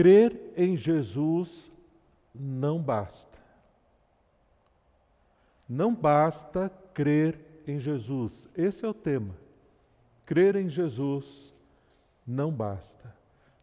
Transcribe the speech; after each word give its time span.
crer 0.00 0.54
em 0.56 0.78
Jesus 0.78 1.70
não 2.34 2.80
basta. 2.80 3.38
Não 5.68 5.94
basta 5.94 6.72
crer 6.94 7.38
em 7.66 7.78
Jesus. 7.78 8.48
Esse 8.56 8.86
é 8.86 8.88
o 8.88 8.94
tema. 8.94 9.34
Crer 10.24 10.56
em 10.56 10.70
Jesus 10.70 11.54
não 12.26 12.50
basta. 12.50 13.14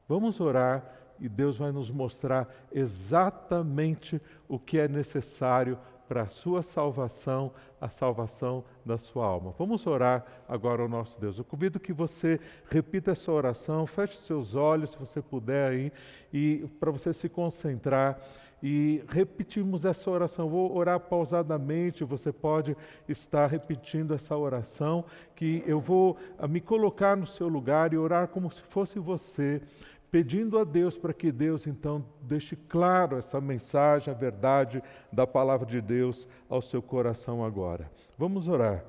Vamos 0.07 0.39
orar 0.39 0.85
e 1.19 1.27
Deus 1.27 1.57
vai 1.57 1.71
nos 1.71 1.89
mostrar 1.89 2.47
exatamente 2.71 4.21
o 4.47 4.59
que 4.59 4.77
é 4.77 4.87
necessário 4.87 5.75
para 6.07 6.23
a 6.23 6.27
sua 6.27 6.61
salvação, 6.61 7.51
a 7.79 7.89
salvação 7.89 8.63
da 8.85 8.97
sua 8.97 9.25
alma. 9.25 9.53
Vamos 9.57 9.85
orar 9.85 10.25
agora 10.47 10.81
ao 10.81 10.87
nosso 10.89 11.19
Deus. 11.19 11.37
Eu 11.37 11.43
convido 11.43 11.79
que 11.79 11.93
você 11.93 12.39
repita 12.69 13.11
essa 13.11 13.31
oração, 13.31 13.85
feche 13.85 14.17
seus 14.17 14.55
olhos, 14.55 14.91
se 14.91 14.97
você 14.97 15.21
puder 15.21 15.71
aí, 15.71 15.91
e 16.33 16.65
para 16.79 16.91
você 16.91 17.13
se 17.13 17.27
concentrar 17.27 18.19
e 18.61 19.03
repetimos 19.09 19.85
essa 19.85 20.09
oração. 20.09 20.49
Vou 20.49 20.75
orar 20.75 20.99
pausadamente, 20.99 22.03
você 22.03 22.31
pode 22.31 22.75
estar 23.07 23.47
repetindo 23.47 24.13
essa 24.13 24.35
oração, 24.35 25.05
que 25.35 25.63
eu 25.65 25.79
vou 25.79 26.17
ah, 26.37 26.47
me 26.47 26.59
colocar 26.59 27.15
no 27.15 27.27
seu 27.27 27.47
lugar 27.47 27.93
e 27.93 27.97
orar 27.97 28.27
como 28.27 28.51
se 28.51 28.61
fosse 28.63 28.99
você, 28.99 29.61
pedindo 30.09 30.57
a 30.57 30.63
Deus 30.63 30.97
para 30.97 31.13
que 31.13 31.31
Deus 31.31 31.67
então 31.67 32.05
deixe 32.21 32.55
claro 32.55 33.17
essa 33.17 33.41
mensagem, 33.41 34.13
a 34.13 34.17
verdade 34.17 34.81
da 35.11 35.27
palavra 35.27 35.65
de 35.65 35.81
Deus 35.81 36.27
ao 36.49 36.61
seu 36.61 36.81
coração 36.81 37.43
agora. 37.43 37.91
Vamos 38.17 38.47
orar. 38.47 38.83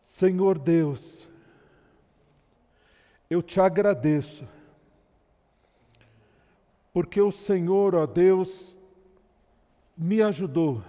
Senhor 0.00 0.58
Deus, 0.58 1.28
eu 3.28 3.42
te 3.42 3.60
agradeço 3.60 4.46
porque 6.92 7.20
o 7.20 7.30
Senhor, 7.30 7.94
ó 7.94 8.06
Deus, 8.06 8.78
me 9.94 10.22
ajudou 10.22 10.82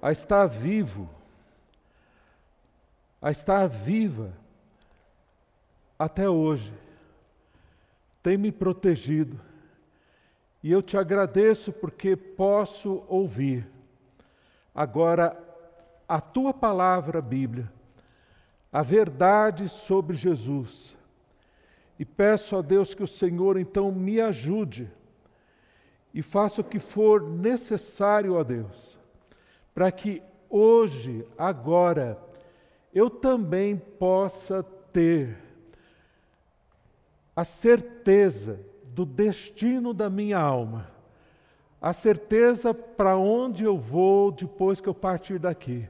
a 0.00 0.12
estar 0.12 0.46
vivo, 0.46 1.10
a 3.20 3.30
estar 3.30 3.66
viva 3.66 4.32
até 5.98 6.28
hoje. 6.28 6.72
Tem 8.22 8.36
me 8.36 8.50
protegido 8.50 9.38
e 10.62 10.72
eu 10.72 10.82
te 10.82 10.96
agradeço 10.96 11.72
porque 11.72 12.16
posso 12.16 13.04
ouvir 13.08 13.66
agora 14.74 15.40
a 16.08 16.20
tua 16.20 16.52
palavra, 16.52 17.20
Bíblia, 17.22 17.70
a 18.72 18.82
verdade 18.82 19.68
sobre 19.68 20.16
Jesus 20.16 20.96
e 21.98 22.04
peço 22.04 22.56
a 22.56 22.62
Deus 22.62 22.94
que 22.94 23.02
o 23.02 23.06
Senhor 23.06 23.56
então 23.56 23.90
me 23.90 24.20
ajude 24.20 24.90
e 26.12 26.22
faça 26.22 26.60
o 26.60 26.64
que 26.64 26.78
for 26.78 27.22
necessário 27.22 28.38
a 28.38 28.42
Deus, 28.42 28.98
para 29.74 29.92
que 29.92 30.22
hoje, 30.48 31.26
agora, 31.36 32.18
eu 32.94 33.10
também 33.10 33.76
possa 33.76 34.62
ter 34.92 35.45
a 37.36 37.44
certeza 37.44 38.58
do 38.82 39.04
destino 39.04 39.92
da 39.92 40.08
minha 40.08 40.38
alma, 40.38 40.90
a 41.78 41.92
certeza 41.92 42.72
para 42.72 43.14
onde 43.18 43.62
eu 43.62 43.76
vou 43.76 44.32
depois 44.32 44.80
que 44.80 44.88
eu 44.88 44.94
partir 44.94 45.38
daqui. 45.38 45.86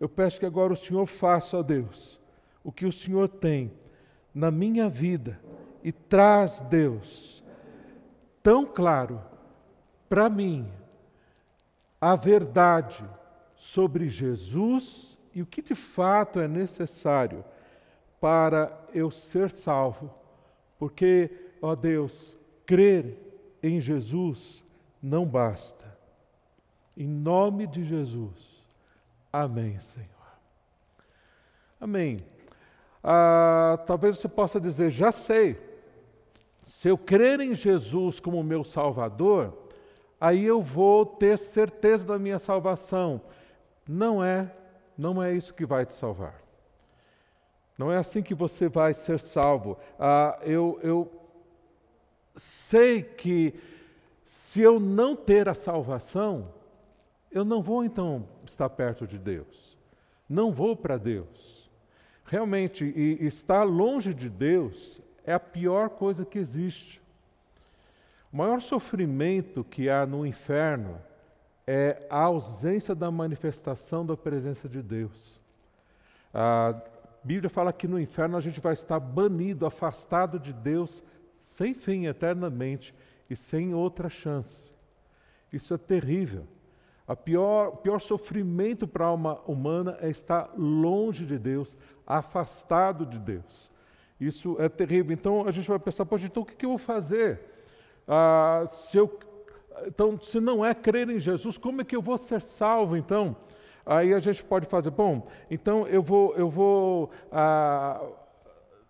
Eu 0.00 0.08
peço 0.08 0.40
que 0.40 0.46
agora 0.46 0.72
o 0.72 0.76
Senhor 0.76 1.04
faça, 1.04 1.58
ó 1.58 1.62
Deus, 1.62 2.18
o 2.64 2.72
que 2.72 2.86
o 2.86 2.92
Senhor 2.92 3.28
tem 3.28 3.70
na 4.34 4.50
minha 4.50 4.88
vida 4.88 5.38
e 5.84 5.92
traz, 5.92 6.60
Deus, 6.62 7.44
tão 8.42 8.64
claro 8.64 9.20
para 10.08 10.28
mim 10.30 10.66
a 12.00 12.16
verdade 12.16 13.04
sobre 13.56 14.08
Jesus 14.08 15.18
e 15.34 15.42
o 15.42 15.46
que 15.46 15.60
de 15.60 15.74
fato 15.74 16.40
é 16.40 16.48
necessário 16.48 17.44
para 18.18 18.72
eu 18.94 19.10
ser 19.10 19.50
salvo. 19.50 20.10
Porque, 20.78 21.30
ó 21.60 21.74
Deus, 21.74 22.38
crer 22.64 23.16
em 23.62 23.80
Jesus 23.80 24.64
não 25.02 25.24
basta. 25.24 25.84
Em 26.96 27.06
nome 27.06 27.66
de 27.66 27.84
Jesus. 27.84 28.64
Amém, 29.32 29.78
Senhor. 29.78 30.08
Amém 31.80 32.18
ah, 33.08 33.78
talvez 33.86 34.18
você 34.18 34.28
possa 34.28 34.60
dizer: 34.60 34.90
já 34.90 35.12
sei, 35.12 35.56
se 36.64 36.88
eu 36.88 36.98
crer 36.98 37.38
em 37.38 37.54
Jesus 37.54 38.18
como 38.18 38.42
meu 38.42 38.64
Salvador, 38.64 39.56
aí 40.20 40.44
eu 40.44 40.60
vou 40.60 41.06
ter 41.06 41.38
certeza 41.38 42.04
da 42.04 42.18
minha 42.18 42.40
salvação. 42.40 43.20
Não 43.88 44.24
é, 44.24 44.52
não 44.98 45.22
é 45.22 45.32
isso 45.32 45.54
que 45.54 45.64
vai 45.64 45.86
te 45.86 45.94
salvar. 45.94 46.42
Não 47.76 47.92
é 47.92 47.98
assim 47.98 48.22
que 48.22 48.34
você 48.34 48.68
vai 48.68 48.94
ser 48.94 49.20
salvo. 49.20 49.78
Ah, 49.98 50.38
eu, 50.42 50.78
eu 50.82 51.12
sei 52.34 53.02
que 53.02 53.54
se 54.24 54.60
eu 54.60 54.80
não 54.80 55.14
ter 55.14 55.48
a 55.48 55.54
salvação, 55.54 56.44
eu 57.30 57.44
não 57.44 57.62
vou 57.62 57.84
então 57.84 58.26
estar 58.44 58.68
perto 58.70 59.06
de 59.06 59.18
Deus. 59.18 59.76
Não 60.28 60.50
vou 60.50 60.74
para 60.74 60.96
Deus. 60.96 61.70
Realmente, 62.24 62.84
e 62.84 63.24
estar 63.26 63.62
longe 63.62 64.12
de 64.12 64.28
Deus 64.28 65.00
é 65.24 65.32
a 65.32 65.40
pior 65.40 65.90
coisa 65.90 66.24
que 66.24 66.38
existe. 66.38 67.00
O 68.32 68.36
maior 68.36 68.60
sofrimento 68.60 69.62
que 69.62 69.88
há 69.88 70.04
no 70.04 70.26
inferno 70.26 71.00
é 71.66 72.06
a 72.08 72.20
ausência 72.22 72.94
da 72.94 73.10
manifestação 73.10 74.04
da 74.04 74.16
presença 74.16 74.68
de 74.68 74.82
Deus. 74.82 75.40
A 76.32 76.74
Bíblia 77.26 77.50
fala 77.50 77.72
que 77.72 77.88
no 77.88 77.98
inferno 77.98 78.36
a 78.36 78.40
gente 78.40 78.60
vai 78.60 78.72
estar 78.72 79.00
banido, 79.00 79.66
afastado 79.66 80.38
de 80.38 80.52
Deus, 80.52 81.02
sem 81.40 81.74
fim, 81.74 82.06
eternamente 82.06 82.94
e 83.28 83.34
sem 83.34 83.74
outra 83.74 84.08
chance. 84.08 84.72
Isso 85.52 85.74
é 85.74 85.76
terrível. 85.76 86.46
O 87.04 87.16
pior, 87.16 87.78
pior 87.78 87.98
sofrimento 87.98 88.86
para 88.86 89.06
a 89.06 89.08
alma 89.08 89.40
humana 89.44 89.98
é 90.00 90.08
estar 90.08 90.52
longe 90.56 91.26
de 91.26 91.36
Deus, 91.36 91.76
afastado 92.06 93.04
de 93.04 93.18
Deus. 93.18 93.72
Isso 94.20 94.54
é 94.60 94.68
terrível. 94.68 95.12
Então 95.12 95.48
a 95.48 95.50
gente 95.50 95.68
vai 95.68 95.80
pensar, 95.80 96.06
poxa, 96.06 96.26
então 96.26 96.44
o 96.44 96.46
que, 96.46 96.64
eu 96.64 96.70
vou 96.70 96.78
fazer? 96.78 97.40
Ah, 98.06 98.66
se 98.68 98.96
eu, 98.96 99.18
então, 99.84 100.16
se 100.20 100.38
não 100.38 100.64
é 100.64 100.72
crer 100.72 101.10
em 101.10 101.18
Jesus, 101.18 101.58
como 101.58 101.80
é 101.80 101.84
que 101.84 101.96
eu 101.96 102.02
vou 102.02 102.18
ser 102.18 102.40
salvo 102.40 102.96
então? 102.96 103.34
Aí 103.86 104.12
a 104.12 104.18
gente 104.18 104.42
pode 104.42 104.66
fazer, 104.66 104.90
bom, 104.90 105.28
então 105.48 105.86
eu 105.86 106.02
vou, 106.02 106.34
eu 106.36 106.50
vou 106.50 107.10
ah, 107.30 108.02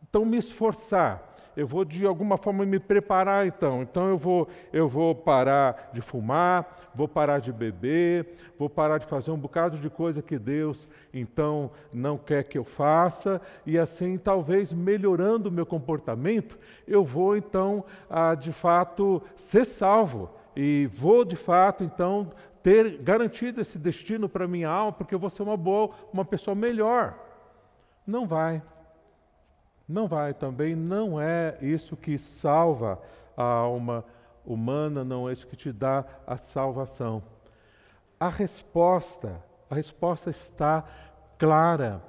então 0.09 0.25
me 0.25 0.39
esforçar. 0.39 1.23
Eu 1.55 1.67
vou 1.67 1.87
de 1.87 2.05
alguma 2.05 2.37
forma 2.37 2.67
me 2.67 2.79
preparar 2.79 3.47
então. 3.47 3.83
Então 3.83 4.09
eu 4.09 4.19
vou, 4.19 4.49
eu 4.73 4.87
vou 4.87 5.15
parar 5.15 5.91
de 5.93 6.03
fumar, 6.03 6.91
vou 6.95 7.09
parar 7.09 7.39
de 7.39 7.51
beber, 7.51 8.27
vou 8.59 8.69
parar 8.69 8.99
de 8.99 9.07
fazer 9.07 9.31
um 9.31 9.39
bocado 9.39 9.79
de 9.79 9.89
coisa 9.89 10.23
que 10.23 10.39
Deus 10.39 10.89
então 11.13 11.71
não 11.93 12.19
quer 12.19 12.45
que 12.45 12.59
eu 12.59 12.65
faça, 12.65 13.41
e 13.65 13.79
assim 13.79 14.19
talvez 14.19 14.73
melhorando 14.73 15.49
o 15.49 15.53
meu 15.53 15.65
comportamento, 15.65 16.59
eu 16.87 17.05
vou 17.05 17.37
então 17.37 17.85
ah, 18.09 18.35
de 18.35 18.53
fato 18.53 19.23
ser 19.35 19.65
salvo. 19.65 20.31
E 20.55 20.87
vou 20.95 21.23
de 21.23 21.37
fato 21.37 21.85
então 21.85 22.31
ter 22.67 22.99
garantido 22.99 23.61
esse 23.61 23.79
destino 23.79 24.29
para 24.29 24.49
minha 24.49 24.69
alma, 24.69 24.93
porque 24.93 25.15
eu 25.15 25.21
vou 25.21 25.31
ser 25.31 25.45
uma 25.45 25.57
boa, 25.57 25.95
uma 26.13 26.25
pessoa 26.25 26.53
melhor. 26.53 27.17
Não 28.05 28.27
vai. 28.27 28.61
Não 29.89 30.09
vai 30.09 30.35
também, 30.35 30.75
não 30.75 31.21
é 31.21 31.57
isso 31.63 31.97
que 31.97 32.19
salva 32.19 33.01
a 33.37 33.45
alma 33.45 34.05
humana, 34.45 35.05
não 35.05 35.29
é 35.29 35.33
isso 35.33 35.47
que 35.47 35.55
te 35.55 35.71
dá 35.71 36.05
a 36.27 36.37
salvação. 36.37 37.23
A 38.19 38.29
resposta, 38.29 39.41
a 39.71 39.77
resposta 39.77 40.31
está 40.31 40.83
clara 41.39 42.03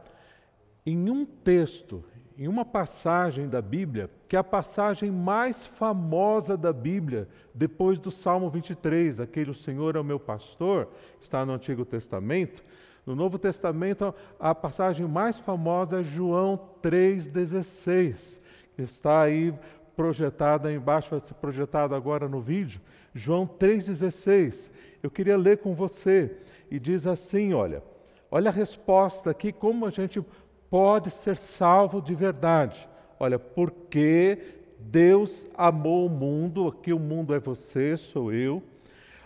em 0.84 1.08
um 1.08 1.24
texto, 1.24 2.04
em 2.38 2.48
uma 2.48 2.64
passagem 2.64 3.50
da 3.50 3.62
Bíblia, 3.62 4.12
que 4.28 4.36
é 4.36 4.40
a 4.40 4.44
passagem 4.44 5.10
mais 5.10 5.66
famosa 5.66 6.56
da 6.56 6.72
Bíblia, 6.72 7.28
depois 7.52 7.98
do 7.98 8.12
Salmo 8.12 8.48
23, 8.50 9.20
aquele 9.20 9.50
o 9.50 9.56
Senhor 9.56 9.96
é 9.96 10.00
o 10.00 10.04
meu 10.04 10.20
pastor, 10.20 10.88
está 11.20 11.44
no 11.44 11.54
Antigo 11.54 11.84
Testamento. 11.84 12.64
No 13.06 13.16
Novo 13.16 13.40
Testamento, 13.40 14.14
a 14.40 14.54
passagem 14.54 15.08
mais 15.08 15.40
famosa 15.40 16.02
é 16.02 16.04
João 16.04 16.60
3,16, 16.84 18.40
que 18.76 18.84
está 18.84 19.22
aí 19.22 19.52
projetada 19.96 20.72
embaixo, 20.72 21.10
vai 21.10 21.20
ser 21.20 21.34
projetado 21.36 21.96
agora 21.96 22.30
no 22.30 22.40
vídeo. 22.40 22.80
João 23.16 23.48
3,16. 23.48 24.70
Eu 25.02 25.10
queria 25.10 25.36
ler 25.36 25.58
com 25.58 25.74
você. 25.74 26.38
E 26.70 26.80
diz 26.80 27.08
assim: 27.08 27.54
olha, 27.54 27.82
olha 28.30 28.50
a 28.50 28.54
resposta 28.54 29.32
aqui, 29.32 29.52
como 29.52 29.86
a 29.86 29.90
gente 29.90 30.24
pode 30.70 31.12
ser 31.12 31.38
salvo 31.38 32.02
de 32.02 32.14
verdade. 32.14 32.88
Olha, 33.20 33.40
porque 33.40 34.38
Deus 34.80 35.48
amou 35.56 36.06
o 36.06 36.10
mundo, 36.10 36.68
aqui 36.68 36.94
o 36.94 37.00
mundo 37.00 37.34
é 37.34 37.40
você, 37.40 37.98
sou 37.98 38.32
eu, 38.32 38.62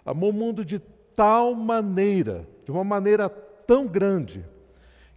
amou 0.06 0.30
o 0.30 0.34
mundo 0.34 0.64
de 0.64 0.80
tal 1.16 1.54
maneira, 1.54 2.48
de 2.64 2.72
uma 2.72 2.84
maneira 2.84 3.30
tão 3.30 3.86
grande, 3.86 4.46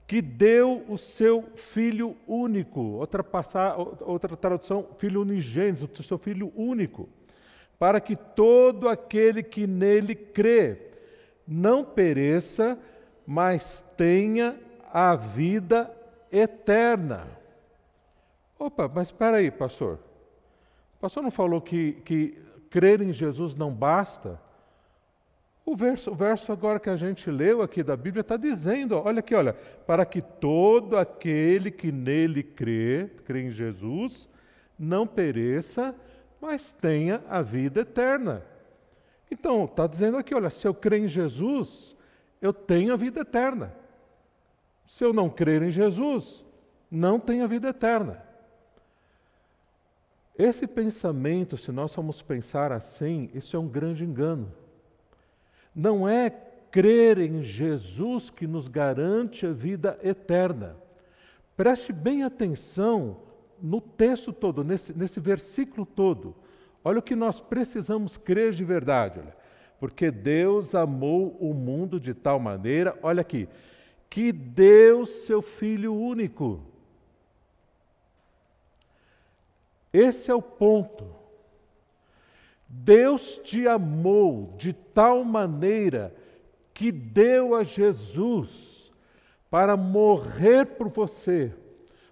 que 0.07 0.21
deu 0.21 0.85
o 0.89 0.99
seu 0.99 1.45
filho 1.55 2.17
único, 2.27 2.81
outra, 2.81 3.25
passar, 3.25 3.77
outra 3.79 4.37
tradução, 4.37 4.87
filho 4.99 5.23
unigênito, 5.23 6.03
seu 6.03 6.19
filho 6.19 6.53
único, 6.55 7.09
para 7.79 8.01
que 8.01 8.15
todo 8.15 8.89
aquele 8.89 9.43
que 9.43 9.67
nele 9.67 10.15
crê 10.15 10.91
não 11.47 11.85
pereça, 11.85 12.79
mas 13.27 13.85
tenha 13.97 14.59
a 14.93 15.17
vida 15.17 15.91
eterna. 16.35 17.27
Opa, 18.59 18.91
mas 18.93 19.09
espera 19.09 19.39
aí, 19.39 19.51
pastor. 19.51 19.99
O 20.97 21.01
pastor 21.01 21.23
não 21.23 21.31
falou 21.31 21.61
que, 21.61 21.93
que 22.05 22.39
crer 22.71 23.01
em 23.01 23.13
Jesus 23.13 23.55
não 23.55 23.73
basta? 23.73 24.41
O 25.65 25.75
verso, 25.75 26.11
o 26.11 26.15
verso 26.15 26.53
agora 26.53 26.79
que 26.79 26.91
a 26.91 26.97
gente 26.97 27.31
leu 27.31 27.63
aqui 27.63 27.83
da 27.83 27.97
Bíblia 27.97 28.21
está 28.21 28.37
dizendo, 28.37 28.97
olha 28.97 29.21
aqui, 29.21 29.35
olha, 29.35 29.55
para 29.87 30.05
que 30.05 30.21
todo 30.21 30.97
aquele 30.97 31.71
que 31.71 31.91
nele 31.91 32.43
crê, 32.43 33.11
crê 33.25 33.45
em 33.45 33.51
Jesus, 33.51 34.29
não 34.79 35.07
pereça, 35.07 35.95
mas 36.41 36.73
tenha 36.73 37.23
a 37.29 37.41
vida 37.41 37.81
eterna. 37.81 38.45
Então, 39.31 39.65
está 39.65 39.87
dizendo 39.87 40.19
aqui, 40.19 40.35
olha, 40.35 40.51
se 40.51 40.67
eu 40.67 40.75
crer 40.75 41.01
em 41.01 41.09
Jesus, 41.09 41.97
eu 42.43 42.53
tenho 42.53 42.93
a 42.93 42.97
vida 42.97 43.21
eterna. 43.21 43.73
Se 44.87 45.05
eu 45.05 45.13
não 45.13 45.31
crer 45.31 45.63
em 45.63 45.71
Jesus, 45.71 46.45
não 46.91 47.19
tenho 47.19 47.45
a 47.45 47.47
vida 47.49 47.69
eterna. 47.69 48.23
Esse 50.37 50.67
pensamento, 50.67 51.57
se 51.57 51.71
nós 51.71 51.95
formos 51.95 52.21
pensar 52.21 52.73
assim, 52.73 53.31
isso 53.35 53.57
é 53.57 53.59
um 53.59 53.69
grande 53.69 54.05
engano. 54.05 54.53
Não 55.75 56.09
é 56.09 56.31
crer 56.71 57.19
em 57.19 57.43
Jesus 57.43 58.31
que 58.31 58.47
nos 58.47 58.67
garante 58.67 59.47
a 59.47 59.53
vida 59.53 59.99
eterna. 60.03 60.77
Preste 61.57 61.93
bem 61.93 62.25
atenção 62.25 63.19
no 63.63 63.81
texto 63.81 64.33
todo, 64.33 64.65
nesse, 64.65 64.97
nesse 64.97 65.21
versículo 65.21 65.87
todo. 65.87 66.35
Olha 66.83 66.99
o 66.99 67.03
que 67.03 67.15
nós 67.15 67.39
precisamos 67.39 68.17
crer 68.17 68.53
de 68.53 68.65
verdade. 68.65 69.21
Olha. 69.21 69.45
Porque 69.79 70.11
Deus 70.11 70.75
amou 70.75 71.37
o 71.39 71.53
mundo 71.53 72.01
de 72.01 72.15
tal 72.15 72.39
maneira, 72.39 72.99
olha 73.03 73.21
aqui, 73.21 73.49
que 74.09 74.33
deu 74.33 75.07
seu 75.07 75.43
Filho 75.43 75.95
único. 75.95 76.61
Esse 79.93 80.31
é 80.31 80.35
o 80.35 80.43
ponto. 80.43 81.07
Deus 82.69 83.39
te 83.39 83.69
amou 83.69 84.53
de 84.57 84.73
tal 84.73 85.25
maneira 85.25 86.15
que 86.73 86.91
deu 86.91 87.55
a 87.55 87.63
Jesus 87.63 88.93
para 89.49 89.77
morrer 89.77 90.67
por 90.67 90.89
você, 90.89 91.55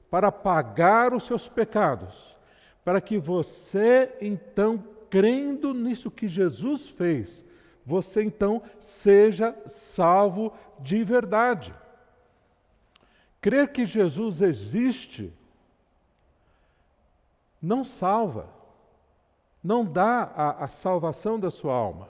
para 0.08 0.30
pagar 0.30 1.12
os 1.12 1.24
seus 1.24 1.48
pecados, 1.48 2.36
para 2.84 3.00
que 3.00 3.18
você 3.18 4.12
então, 4.20 4.82
crendo 5.10 5.74
nisso 5.74 6.08
que 6.08 6.28
Jesus 6.28 6.88
fez, 6.88 7.44
você 7.84 8.22
então 8.22 8.62
seja 8.80 9.56
salvo 9.66 10.52
de 10.78 11.02
verdade. 11.02 11.74
Crer 13.42 13.72
que 13.72 13.84
Jesus 13.84 14.40
existe 14.40 15.30
não 17.60 17.84
salva 17.84 18.48
não 19.62 19.84
dá 19.84 20.32
a, 20.34 20.64
a 20.64 20.68
salvação 20.68 21.38
da 21.38 21.50
sua 21.50 21.74
alma. 21.74 22.08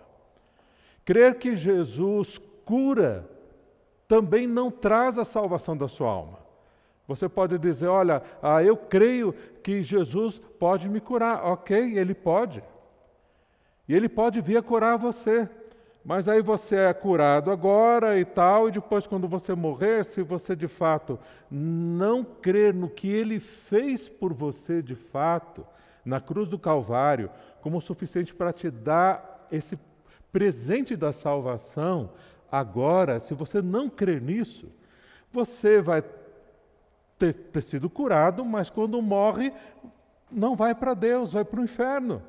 Crer 1.04 1.38
que 1.38 1.54
Jesus 1.54 2.38
cura 2.64 3.28
também 4.08 4.46
não 4.46 4.70
traz 4.70 5.18
a 5.18 5.24
salvação 5.24 5.76
da 5.76 5.88
sua 5.88 6.10
alma. 6.10 6.38
Você 7.06 7.28
pode 7.28 7.58
dizer: 7.58 7.88
Olha, 7.88 8.22
ah, 8.40 8.62
eu 8.62 8.76
creio 8.76 9.32
que 9.62 9.82
Jesus 9.82 10.38
pode 10.58 10.88
me 10.88 11.00
curar. 11.00 11.44
Ok, 11.44 11.98
ele 11.98 12.14
pode. 12.14 12.62
E 13.88 13.94
ele 13.94 14.08
pode 14.08 14.40
vir 14.40 14.56
a 14.56 14.62
curar 14.62 14.96
você. 14.96 15.48
Mas 16.04 16.28
aí 16.28 16.42
você 16.42 16.76
é 16.76 16.92
curado 16.92 17.50
agora 17.50 18.18
e 18.18 18.24
tal, 18.24 18.68
e 18.68 18.72
depois, 18.72 19.06
quando 19.06 19.28
você 19.28 19.54
morrer, 19.54 20.04
se 20.04 20.22
você 20.22 20.56
de 20.56 20.66
fato 20.66 21.18
não 21.48 22.24
crer 22.24 22.74
no 22.74 22.88
que 22.88 23.08
ele 23.08 23.38
fez 23.38 24.08
por 24.08 24.32
você 24.32 24.82
de 24.82 24.96
fato, 24.96 25.64
na 26.04 26.20
cruz 26.20 26.48
do 26.48 26.58
Calvário 26.58 27.30
como 27.60 27.78
o 27.78 27.80
suficiente 27.80 28.34
para 28.34 28.52
te 28.52 28.68
dar 28.68 29.46
esse 29.50 29.78
presente 30.32 30.96
da 30.96 31.12
salvação, 31.12 32.10
agora, 32.50 33.20
se 33.20 33.34
você 33.34 33.62
não 33.62 33.88
crer 33.88 34.20
nisso, 34.20 34.66
você 35.30 35.80
vai 35.80 36.02
ter, 37.16 37.32
ter 37.32 37.62
sido 37.62 37.88
curado, 37.88 38.44
mas 38.44 38.68
quando 38.68 39.00
morre, 39.00 39.52
não 40.28 40.56
vai 40.56 40.74
para 40.74 40.94
Deus, 40.94 41.32
vai 41.32 41.44
para 41.44 41.60
o 41.60 41.64
inferno. 41.64 42.20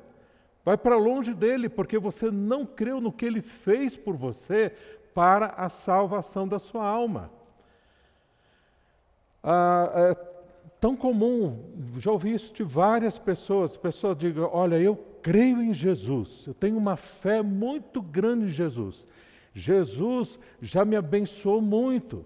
Vai 0.64 0.78
para 0.78 0.96
longe 0.96 1.34
dele, 1.34 1.68
porque 1.68 1.98
você 1.98 2.30
não 2.30 2.64
creu 2.64 3.00
no 3.00 3.12
que 3.12 3.26
ele 3.26 3.42
fez 3.42 3.96
por 3.96 4.16
você 4.16 4.72
para 5.12 5.46
a 5.48 5.68
salvação 5.68 6.48
da 6.48 6.58
sua 6.58 6.86
alma. 6.86 7.30
Ah, 9.42 9.92
é, 9.94 10.14
tão 10.80 10.96
comum, 10.96 11.62
já 11.98 12.10
ouvi 12.10 12.32
isso 12.32 12.52
de 12.54 12.62
várias 12.62 13.18
pessoas. 13.18 13.76
Pessoas 13.76 14.16
digam: 14.16 14.48
Olha, 14.52 14.80
eu 14.80 14.96
creio 15.22 15.62
em 15.62 15.72
Jesus, 15.72 16.44
eu 16.46 16.54
tenho 16.54 16.78
uma 16.78 16.96
fé 16.96 17.42
muito 17.42 18.00
grande 18.00 18.46
em 18.46 18.48
Jesus. 18.48 19.06
Jesus 19.54 20.40
já 20.60 20.84
me 20.84 20.96
abençoou 20.96 21.60
muito, 21.60 22.24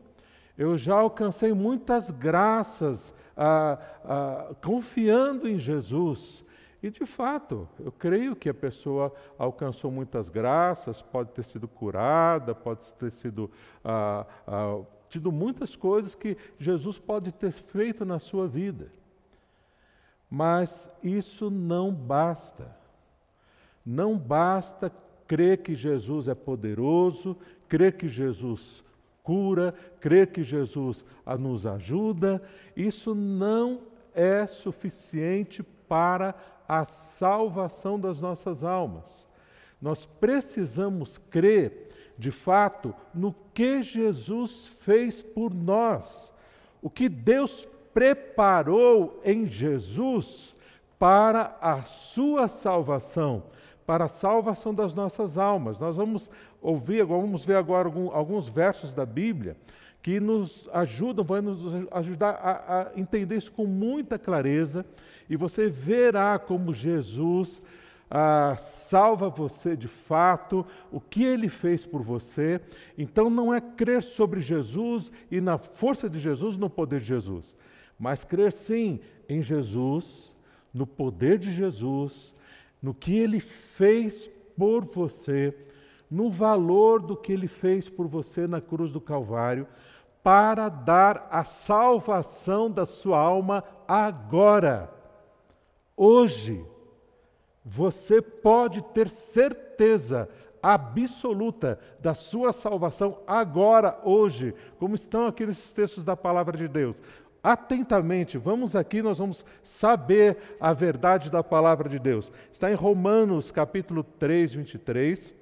eu 0.56 0.79
já 0.79 0.94
alcancei 0.94 1.52
muitas 1.52 2.11
graças 2.11 3.14
ah, 3.37 3.79
ah, 4.05 4.55
confiando 4.62 5.49
em 5.49 5.58
Jesus. 5.58 6.44
E 6.83 6.91
de 6.91 7.05
fato, 7.05 7.69
eu 7.81 7.91
creio 7.91 8.37
que 8.37 8.49
a 8.49 8.55
pessoa 8.55 9.13
alcançou 9.37 9.91
muitas 9.91 10.29
graças, 10.29 11.03
pode 11.03 11.31
ter 11.31 11.43
sido 11.43 11.67
curada, 11.67 12.55
pode 12.55 12.93
ter 12.95 13.11
sido 13.11 13.51
ah, 13.85 14.25
ah 14.47 14.81
tido 15.09 15.33
muitas 15.33 15.75
coisas 15.75 16.15
que 16.15 16.37
Jesus 16.59 16.99
pode 16.99 17.33
ter 17.33 17.51
feito 17.51 18.05
na 18.05 18.19
sua 18.19 18.47
vida. 18.47 18.93
Mas 20.31 20.91
isso 21.03 21.51
não 21.51 21.93
basta. 21.93 22.77
Não 23.85 24.19
basta 24.19 24.93
crer 25.26 25.62
que 25.62 25.75
Jesus 25.75 26.29
é 26.29 26.35
poderoso, 26.35 27.37
crer 27.69 27.97
que 27.97 28.09
Jesus 28.09 28.85
cura, 29.23 29.75
crer 30.00 30.29
que 30.29 30.43
Jesus 30.43 31.05
nos 31.38 31.67
ajuda. 31.67 32.43
Isso 32.76 33.14
não 33.14 33.81
é 34.14 34.47
suficiente 34.47 35.62
para 35.62 36.35
a 36.69 36.85
salvação 36.85 37.99
das 37.99 38.21
nossas 38.21 38.63
almas. 38.63 39.27
Nós 39.81 40.05
precisamos 40.05 41.17
crer 41.17 41.89
de 42.19 42.33
fato, 42.33 42.93
no 43.15 43.33
que 43.55 43.81
Jesus 43.81 44.67
fez 44.81 45.23
por 45.23 45.55
nós, 45.55 46.35
o 46.83 46.91
que 46.91 47.09
Deus 47.09 47.67
preparou 47.95 49.21
em 49.25 49.47
Jesus 49.47 50.55
para 50.99 51.57
a 51.61 51.83
sua 51.83 52.49
salvação, 52.49 53.45
para 53.87 54.07
a 54.07 54.09
salvação 54.09 54.75
das 54.75 54.93
nossas 54.93 55.39
almas. 55.39 55.79
Nós 55.79 55.97
vamos 55.97 56.29
ouvir, 56.61 57.05
vamos 57.05 57.45
ver 57.45 57.57
agora 57.57 57.89
alguns 58.13 58.49
versos 58.49 58.93
da 58.93 59.07
Bíblia 59.07 59.57
que 60.02 60.21
nos 60.21 60.69
ajudam, 60.73 61.25
vão 61.25 61.43
nos 61.43 61.75
ajudar 61.93 62.31
a, 62.31 62.83
a 62.83 62.99
entender 62.99 63.37
isso 63.37 63.52
com 63.52 63.67
muita 63.67 64.19
clareza, 64.19 64.85
e 65.28 65.37
você 65.37 65.69
verá 65.69 66.38
como 66.38 66.73
Jesus 66.73 67.61
ah, 68.11 68.57
salva 68.57 69.28
você 69.28 69.76
de 69.76 69.88
fato, 69.88 70.64
o 70.90 71.00
que 71.00 71.23
ele 71.25 71.49
fez 71.49 71.85
por 71.85 72.02
você. 72.02 72.61
Então 72.97 73.28
não 73.28 73.52
é 73.52 73.61
crer 73.61 74.02
sobre 74.02 74.40
Jesus 74.40 75.12
e 75.31 75.40
na 75.40 75.59
força 75.59 76.09
de 76.09 76.19
Jesus, 76.19 76.57
no 76.57 76.71
poder 76.71 77.00
de 77.00 77.07
Jesus, 77.07 77.57
mas 77.99 78.25
crer 78.25 78.52
sim 78.52 79.00
em 79.28 79.43
Jesus, 79.43 80.35
no 80.73 80.87
poder 80.87 81.38
de 81.38 81.52
Jesus, 81.52 82.35
no 82.83 82.95
que 82.95 83.19
ele 83.19 83.40
fez 83.40 84.31
por 84.57 84.85
você, 84.85 85.55
no 86.11 86.31
valor 86.31 87.02
do 87.02 87.17
que 87.17 87.33
ele 87.33 87.47
fez 87.47 87.88
por 87.88 88.07
você 88.07 88.47
na 88.47 88.61
cruz 88.61 88.90
do 88.90 89.00
Calvário, 89.00 89.67
para 90.28 90.68
dar 90.68 91.26
a 91.30 91.42
salvação 91.42 92.70
da 92.70 92.85
sua 92.85 93.18
alma 93.18 93.64
agora, 93.88 94.92
hoje 95.97 96.62
você 97.64 98.20
pode 98.20 98.82
ter 98.92 99.08
certeza 99.08 100.28
absoluta 100.62 101.80
da 101.99 102.12
sua 102.12 102.52
salvação 102.52 103.23
agora, 103.26 103.99
hoje, 104.04 104.54
como 104.78 104.94
estão 104.94 105.26
aqui 105.26 105.47
nesses 105.47 105.73
textos 105.73 106.04
da 106.04 106.14
palavra 106.14 106.58
de 106.58 106.68
Deus. 106.68 107.00
atentamente. 107.42 108.37
Vamos 108.37 108.76
aqui, 108.76 109.00
nós 109.00 109.16
vamos 109.16 109.47
saber 109.62 110.37
a 110.61 110.75
verdade 110.75 111.30
da 111.30 111.42
palavra 111.42 111.88
de 111.88 111.99
Deus. 111.99 112.30
Está 112.52 112.70
em 112.70 112.75
Romanos 112.75 113.50
capítulo 113.50 114.02
3, 114.02 114.52
23. 114.52 115.38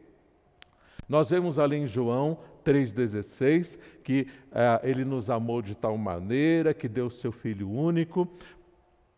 Nós 1.08 1.30
vemos 1.30 1.58
ali 1.58 1.76
em 1.76 1.86
João 1.86 2.38
3,16 2.64 3.78
que 4.02 4.26
eh, 4.52 4.80
ele 4.82 5.04
nos 5.04 5.30
amou 5.30 5.62
de 5.62 5.74
tal 5.74 5.96
maneira 5.96 6.74
que 6.74 6.88
deu 6.88 7.08
seu 7.08 7.30
Filho 7.30 7.70
único 7.70 8.28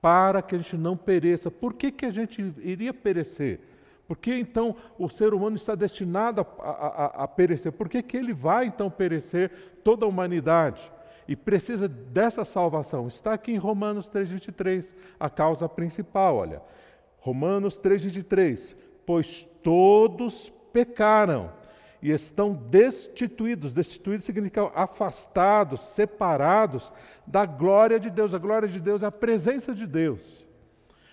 para 0.00 0.42
que 0.42 0.54
a 0.54 0.58
gente 0.58 0.76
não 0.76 0.96
pereça. 0.96 1.50
Por 1.50 1.74
que, 1.74 1.90
que 1.90 2.06
a 2.06 2.10
gente 2.10 2.42
iria 2.58 2.92
perecer? 2.92 3.60
Porque 4.06 4.34
então 4.34 4.76
o 4.98 5.08
ser 5.08 5.34
humano 5.34 5.56
está 5.56 5.74
destinado 5.74 6.40
a, 6.40 6.70
a, 6.70 7.24
a 7.24 7.28
perecer? 7.28 7.72
Por 7.72 7.88
que, 7.88 8.02
que 8.02 8.16
ele 8.16 8.32
vai 8.32 8.66
então 8.66 8.90
perecer 8.90 9.50
toda 9.82 10.04
a 10.04 10.08
humanidade? 10.08 10.92
E 11.26 11.36
precisa 11.36 11.86
dessa 11.86 12.42
salvação. 12.44 13.06
Está 13.06 13.34
aqui 13.34 13.52
em 13.52 13.58
Romanos 13.58 14.08
3,23, 14.08 14.96
a 15.20 15.28
causa 15.28 15.68
principal, 15.68 16.36
olha. 16.36 16.62
Romanos 17.18 17.78
3,23. 17.78 18.74
Pois 19.04 19.46
todos 19.62 20.52
pecaram 20.72 21.50
e 22.02 22.10
estão 22.10 22.52
destituídos. 22.52 23.74
Destituídos 23.74 24.24
significa 24.24 24.70
afastados, 24.74 25.80
separados 25.80 26.92
da 27.26 27.44
glória 27.44 27.98
de 27.98 28.10
Deus. 28.10 28.34
A 28.34 28.38
glória 28.38 28.68
de 28.68 28.80
Deus 28.80 29.02
é 29.02 29.06
a 29.06 29.12
presença 29.12 29.74
de 29.74 29.86
Deus. 29.86 30.46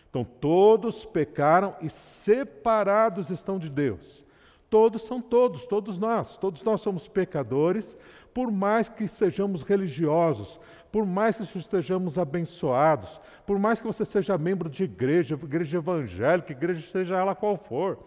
Então, 0.10 0.24
todos 0.24 1.06
pecaram 1.06 1.75
e 1.82 1.89
separados 1.89 3.30
estão 3.30 3.60
de 3.60 3.70
Deus. 3.70 4.24
Todos 4.70 5.04
são 5.04 5.22
todos, 5.22 5.65
todos 5.65 5.98
nós. 5.98 6.38
Todos 6.38 6.63
nós 6.63 6.82
somos 6.82 7.08
pecadores, 7.08 7.98
por 8.34 8.51
mais 8.51 8.89
que 8.89 9.08
sejamos 9.08 9.63
religiosos, 9.63 10.60
por 10.92 11.06
mais 11.06 11.38
que 11.38 11.58
estejamos 11.58 12.18
abençoados, 12.18 13.20
por 13.46 13.60
mais 13.60 13.82
que 13.82 13.88
você 13.88 14.06
seja 14.06 14.38
membro 14.38 14.70
de 14.70 14.86
igreja, 14.86 15.36
igreja 15.36 15.77
evangélica, 15.77 16.51
igreja 16.51 16.89
seja 16.92 17.18
ela 17.18 17.36
qual 17.36 17.58
for. 17.58 18.00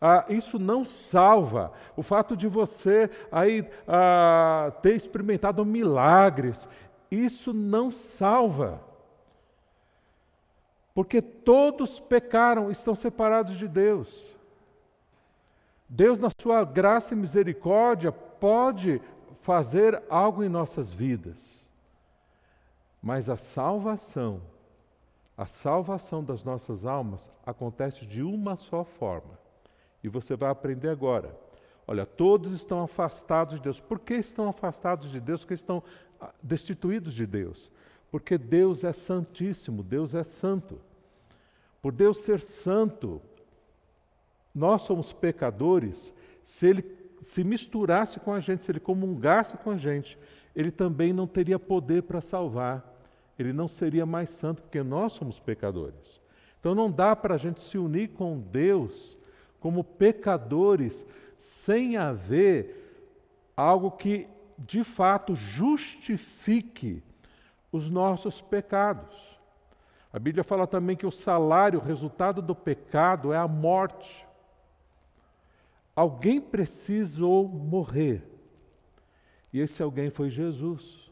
Ah, 0.00 0.26
isso 0.28 0.58
não 0.58 0.84
salva. 0.84 1.72
O 1.96 2.02
fato 2.02 2.36
de 2.36 2.46
você 2.46 3.10
aí 3.32 3.66
ah, 3.88 4.72
ter 4.82 4.94
experimentado 4.94 5.64
milagres, 5.64 6.68
isso 7.10 7.52
não 7.52 7.90
salva. 7.90 8.80
Porque 10.94 11.20
todos 11.20 12.00
pecaram, 12.00 12.70
estão 12.70 12.94
separados 12.94 13.56
de 13.56 13.68
Deus. 13.68 14.34
Deus, 15.88 16.18
na 16.18 16.28
sua 16.40 16.64
graça 16.64 17.14
e 17.14 17.16
misericórdia, 17.16 18.10
pode 18.10 19.00
fazer 19.42 20.02
algo 20.08 20.42
em 20.42 20.48
nossas 20.48 20.92
vidas. 20.92 21.38
Mas 23.00 23.28
a 23.28 23.36
salvação, 23.36 24.42
a 25.36 25.46
salvação 25.46 26.24
das 26.24 26.42
nossas 26.42 26.84
almas 26.84 27.30
acontece 27.44 28.04
de 28.04 28.22
uma 28.22 28.56
só 28.56 28.82
forma. 28.82 29.45
E 30.06 30.08
você 30.08 30.36
vai 30.36 30.50
aprender 30.50 30.88
agora. 30.88 31.36
Olha, 31.84 32.06
todos 32.06 32.52
estão 32.52 32.80
afastados 32.80 33.56
de 33.56 33.60
Deus. 33.60 33.80
Por 33.80 33.98
que 33.98 34.14
estão 34.14 34.48
afastados 34.48 35.10
de 35.10 35.18
Deus? 35.18 35.40
Porque 35.40 35.54
estão 35.54 35.82
ah, 36.20 36.32
destituídos 36.40 37.12
de 37.12 37.26
Deus. 37.26 37.72
Porque 38.08 38.38
Deus 38.38 38.84
é 38.84 38.92
santíssimo, 38.92 39.82
Deus 39.82 40.14
é 40.14 40.22
santo. 40.22 40.80
Por 41.82 41.90
Deus 41.90 42.18
ser 42.18 42.38
santo, 42.38 43.20
nós 44.54 44.82
somos 44.82 45.12
pecadores. 45.12 46.14
Se 46.44 46.68
Ele 46.68 46.84
se 47.22 47.42
misturasse 47.42 48.20
com 48.20 48.32
a 48.32 48.38
gente, 48.38 48.62
se 48.62 48.70
Ele 48.70 48.78
comungasse 48.78 49.56
com 49.56 49.72
a 49.72 49.76
gente, 49.76 50.16
Ele 50.54 50.70
também 50.70 51.12
não 51.12 51.26
teria 51.26 51.58
poder 51.58 52.04
para 52.04 52.20
salvar. 52.20 52.96
Ele 53.36 53.52
não 53.52 53.66
seria 53.66 54.06
mais 54.06 54.30
santo, 54.30 54.62
porque 54.62 54.84
nós 54.84 55.14
somos 55.14 55.40
pecadores. 55.40 56.22
Então 56.60 56.76
não 56.76 56.88
dá 56.88 57.16
para 57.16 57.34
a 57.34 57.38
gente 57.38 57.60
se 57.60 57.76
unir 57.76 58.10
com 58.10 58.38
Deus 58.38 59.15
como 59.66 59.82
pecadores, 59.82 61.04
sem 61.36 61.96
haver 61.96 63.02
algo 63.56 63.90
que 63.90 64.28
de 64.56 64.84
fato 64.84 65.34
justifique 65.34 67.02
os 67.72 67.90
nossos 67.90 68.40
pecados. 68.40 69.36
A 70.12 70.20
Bíblia 70.20 70.44
fala 70.44 70.68
também 70.68 70.96
que 70.96 71.04
o 71.04 71.10
salário, 71.10 71.80
o 71.80 71.82
resultado 71.82 72.40
do 72.40 72.54
pecado 72.54 73.32
é 73.32 73.36
a 73.36 73.48
morte. 73.48 74.24
Alguém 75.96 76.40
precisou 76.40 77.48
morrer. 77.48 78.22
E 79.52 79.58
esse 79.58 79.82
alguém 79.82 80.10
foi 80.10 80.30
Jesus, 80.30 81.10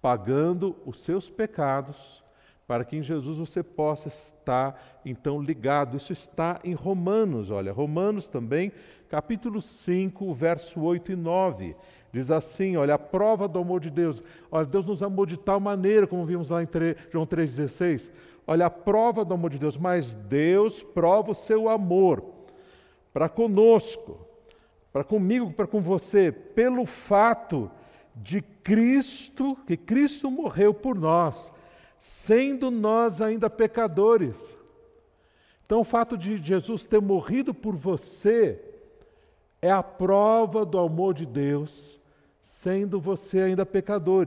pagando 0.00 0.74
os 0.86 1.00
seus 1.00 1.28
pecados 1.28 2.19
para 2.70 2.84
que 2.84 2.96
em 2.96 3.02
Jesus 3.02 3.36
você 3.36 3.64
possa 3.64 4.06
estar 4.06 5.00
então 5.04 5.42
ligado. 5.42 5.96
Isso 5.96 6.12
está 6.12 6.60
em 6.62 6.72
Romanos, 6.72 7.50
olha, 7.50 7.72
Romanos 7.72 8.28
também, 8.28 8.70
capítulo 9.08 9.60
5, 9.60 10.32
verso 10.32 10.80
8 10.80 11.10
e 11.10 11.16
9. 11.16 11.74
Diz 12.12 12.30
assim: 12.30 12.76
olha, 12.76 12.94
a 12.94 12.98
prova 12.98 13.48
do 13.48 13.58
amor 13.58 13.80
de 13.80 13.90
Deus. 13.90 14.22
Olha, 14.52 14.66
Deus 14.66 14.86
nos 14.86 15.02
amou 15.02 15.26
de 15.26 15.36
tal 15.36 15.58
maneira, 15.58 16.06
como 16.06 16.24
vimos 16.24 16.50
lá 16.50 16.62
em 16.62 16.68
João 17.10 17.26
3,16. 17.26 18.08
Olha, 18.46 18.66
a 18.66 18.70
prova 18.70 19.24
do 19.24 19.34
amor 19.34 19.50
de 19.50 19.58
Deus, 19.58 19.76
mas 19.76 20.14
Deus 20.14 20.80
prova 20.80 21.32
o 21.32 21.34
seu 21.34 21.68
amor 21.68 22.22
para 23.12 23.28
conosco, 23.28 24.24
para 24.92 25.02
comigo, 25.02 25.52
para 25.52 25.66
com 25.66 25.80
você, 25.80 26.30
pelo 26.30 26.86
fato 26.86 27.68
de 28.14 28.40
Cristo, 28.62 29.58
que 29.66 29.76
Cristo 29.76 30.30
morreu 30.30 30.72
por 30.72 30.94
nós 30.94 31.52
sendo 32.00 32.70
nós 32.70 33.20
ainda 33.20 33.50
pecadores. 33.50 34.58
Então, 35.64 35.80
o 35.80 35.84
fato 35.84 36.16
de 36.16 36.38
Jesus 36.38 36.84
ter 36.86 37.00
morrido 37.00 37.54
por 37.54 37.76
você 37.76 38.60
é 39.62 39.70
a 39.70 39.82
prova 39.82 40.64
do 40.64 40.78
amor 40.78 41.14
de 41.14 41.26
Deus, 41.26 42.00
sendo 42.42 43.00
você 43.00 43.40
ainda 43.40 43.64
pecador. 43.64 44.26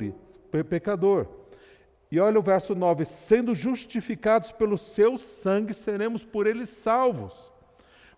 pecador. 0.69 1.27
E 2.11 2.19
olha 2.19 2.39
o 2.39 2.43
verso 2.43 2.75
9: 2.75 3.05
sendo 3.05 3.55
justificados 3.55 4.51
pelo 4.51 4.77
seu 4.77 5.17
sangue, 5.17 5.73
seremos 5.73 6.23
por 6.23 6.45
ele 6.45 6.65
salvos. 6.65 7.33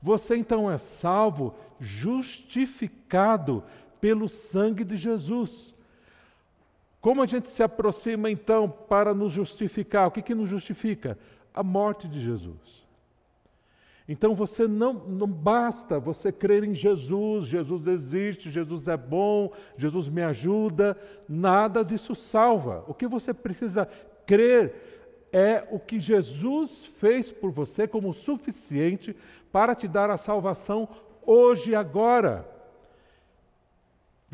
Você 0.01 0.35
então 0.35 0.69
é 0.69 0.77
salvo, 0.77 1.55
justificado 1.79 3.63
pelo 3.99 4.27
sangue 4.29 4.83
de 4.83 4.97
Jesus. 4.97 5.74
Como 7.05 7.21
a 7.21 7.27
gente 7.27 7.49
se 7.49 7.61
aproxima 7.61 8.31
então 8.31 8.67
para 8.67 9.13
nos 9.13 9.31
justificar? 9.31 10.07
O 10.07 10.11
que, 10.11 10.23
que 10.23 10.33
nos 10.33 10.49
justifica? 10.49 11.19
A 11.53 11.61
morte 11.61 12.07
de 12.07 12.19
Jesus. 12.19 12.83
Então 14.09 14.33
você 14.33 14.67
não, 14.67 14.91
não 14.91 15.27
basta 15.27 15.99
você 15.99 16.31
crer 16.31 16.63
em 16.63 16.73
Jesus, 16.73 17.45
Jesus 17.45 17.85
existe, 17.85 18.49
Jesus 18.49 18.87
é 18.87 18.97
bom, 18.97 19.53
Jesus 19.77 20.09
me 20.09 20.23
ajuda, 20.23 20.97
nada 21.29 21.85
disso 21.85 22.15
salva. 22.15 22.83
O 22.87 22.93
que 22.95 23.05
você 23.05 23.35
precisa 23.35 23.87
crer 24.25 24.73
é 25.31 25.63
o 25.69 25.77
que 25.77 25.99
Jesus 25.99 26.85
fez 26.97 27.31
por 27.31 27.51
você 27.51 27.87
como 27.87 28.15
suficiente 28.15 29.15
para 29.51 29.75
te 29.75 29.87
dar 29.87 30.09
a 30.09 30.17
salvação 30.17 30.89
hoje 31.23 31.69
e 31.69 31.75
agora. 31.75 32.54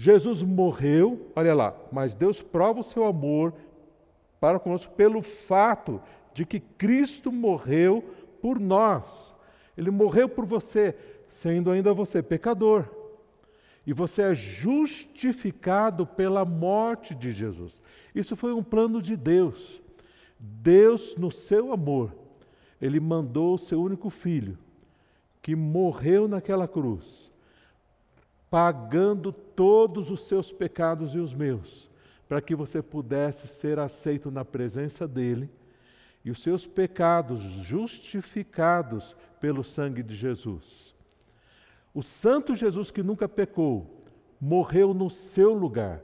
Jesus 0.01 0.41
morreu, 0.41 1.29
olha 1.35 1.53
lá, 1.53 1.75
mas 1.91 2.15
Deus 2.15 2.41
prova 2.41 2.79
o 2.79 2.83
seu 2.83 3.05
amor 3.05 3.53
para 4.39 4.57
conosco 4.57 4.91
pelo 4.95 5.21
fato 5.21 6.01
de 6.33 6.43
que 6.43 6.59
Cristo 6.59 7.31
morreu 7.31 8.03
por 8.41 8.59
nós. 8.59 9.35
Ele 9.77 9.91
morreu 9.91 10.27
por 10.27 10.43
você, 10.43 10.95
sendo 11.27 11.69
ainda 11.69 11.93
você 11.93 12.23
pecador. 12.23 12.89
E 13.85 13.93
você 13.93 14.23
é 14.23 14.33
justificado 14.33 16.07
pela 16.07 16.43
morte 16.43 17.13
de 17.13 17.31
Jesus. 17.31 17.79
Isso 18.15 18.35
foi 18.35 18.53
um 18.53 18.63
plano 18.63 19.03
de 19.03 19.15
Deus. 19.15 19.83
Deus, 20.39 21.15
no 21.15 21.29
seu 21.29 21.71
amor, 21.71 22.11
ele 22.81 22.99
mandou 22.99 23.53
o 23.53 23.59
seu 23.59 23.79
único 23.79 24.09
filho, 24.09 24.57
que 25.43 25.55
morreu 25.55 26.27
naquela 26.27 26.67
cruz 26.67 27.30
pagando 28.51 29.31
todos 29.31 30.11
os 30.11 30.25
seus 30.25 30.51
pecados 30.51 31.15
e 31.15 31.17
os 31.17 31.33
meus, 31.33 31.89
para 32.27 32.41
que 32.41 32.53
você 32.53 32.81
pudesse 32.81 33.47
ser 33.47 33.79
aceito 33.79 34.29
na 34.29 34.43
presença 34.43 35.07
dele 35.07 35.49
e 36.23 36.29
os 36.29 36.43
seus 36.43 36.67
pecados 36.67 37.39
justificados 37.39 39.15
pelo 39.39 39.63
sangue 39.63 40.03
de 40.03 40.13
Jesus. 40.13 40.93
O 41.93 42.03
Santo 42.03 42.53
Jesus 42.53 42.91
que 42.91 43.01
nunca 43.01 43.27
pecou, 43.27 44.03
morreu 44.39 44.93
no 44.93 45.09
seu 45.09 45.53
lugar, 45.53 46.01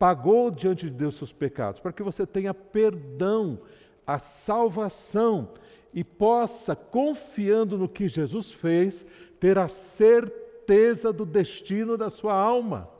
pagou 0.00 0.50
diante 0.50 0.86
de 0.86 0.92
Deus 0.92 1.14
seus 1.14 1.32
pecados, 1.32 1.80
para 1.80 1.92
que 1.92 2.02
você 2.02 2.26
tenha 2.26 2.52
perdão, 2.52 3.60
a 4.04 4.18
salvação 4.18 5.52
e 5.94 6.02
possa, 6.02 6.74
confiando 6.74 7.78
no 7.78 7.88
que 7.88 8.08
Jesus 8.08 8.50
fez, 8.50 9.06
ter 9.38 9.58
a 9.58 9.68
certeza 9.68 10.47
certeza 10.68 11.10
do 11.10 11.24
destino 11.24 11.96
da 11.96 12.10
sua 12.10 12.34
alma, 12.34 12.90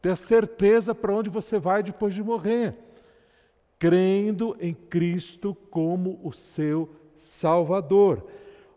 ter 0.00 0.16
certeza 0.16 0.94
para 0.94 1.12
onde 1.12 1.28
você 1.28 1.58
vai 1.58 1.82
depois 1.82 2.14
de 2.14 2.22
morrer. 2.22 2.76
crendo 3.80 4.54
em 4.60 4.74
Cristo 4.74 5.56
como 5.70 6.20
o 6.22 6.32
seu 6.32 6.94
Salvador. 7.14 8.26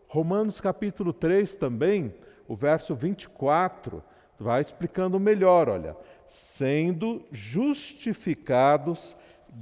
Romanos 0.08 0.62
capítulo 0.62 1.12
3 1.12 1.56
também, 1.56 2.14
o 2.48 2.56
verso 2.56 2.94
24, 2.94 4.02
vai 4.40 4.62
explicando 4.62 5.20
melhor, 5.20 5.68
olha, 5.68 5.94
sendo 6.26 7.22
justificados 7.30 9.14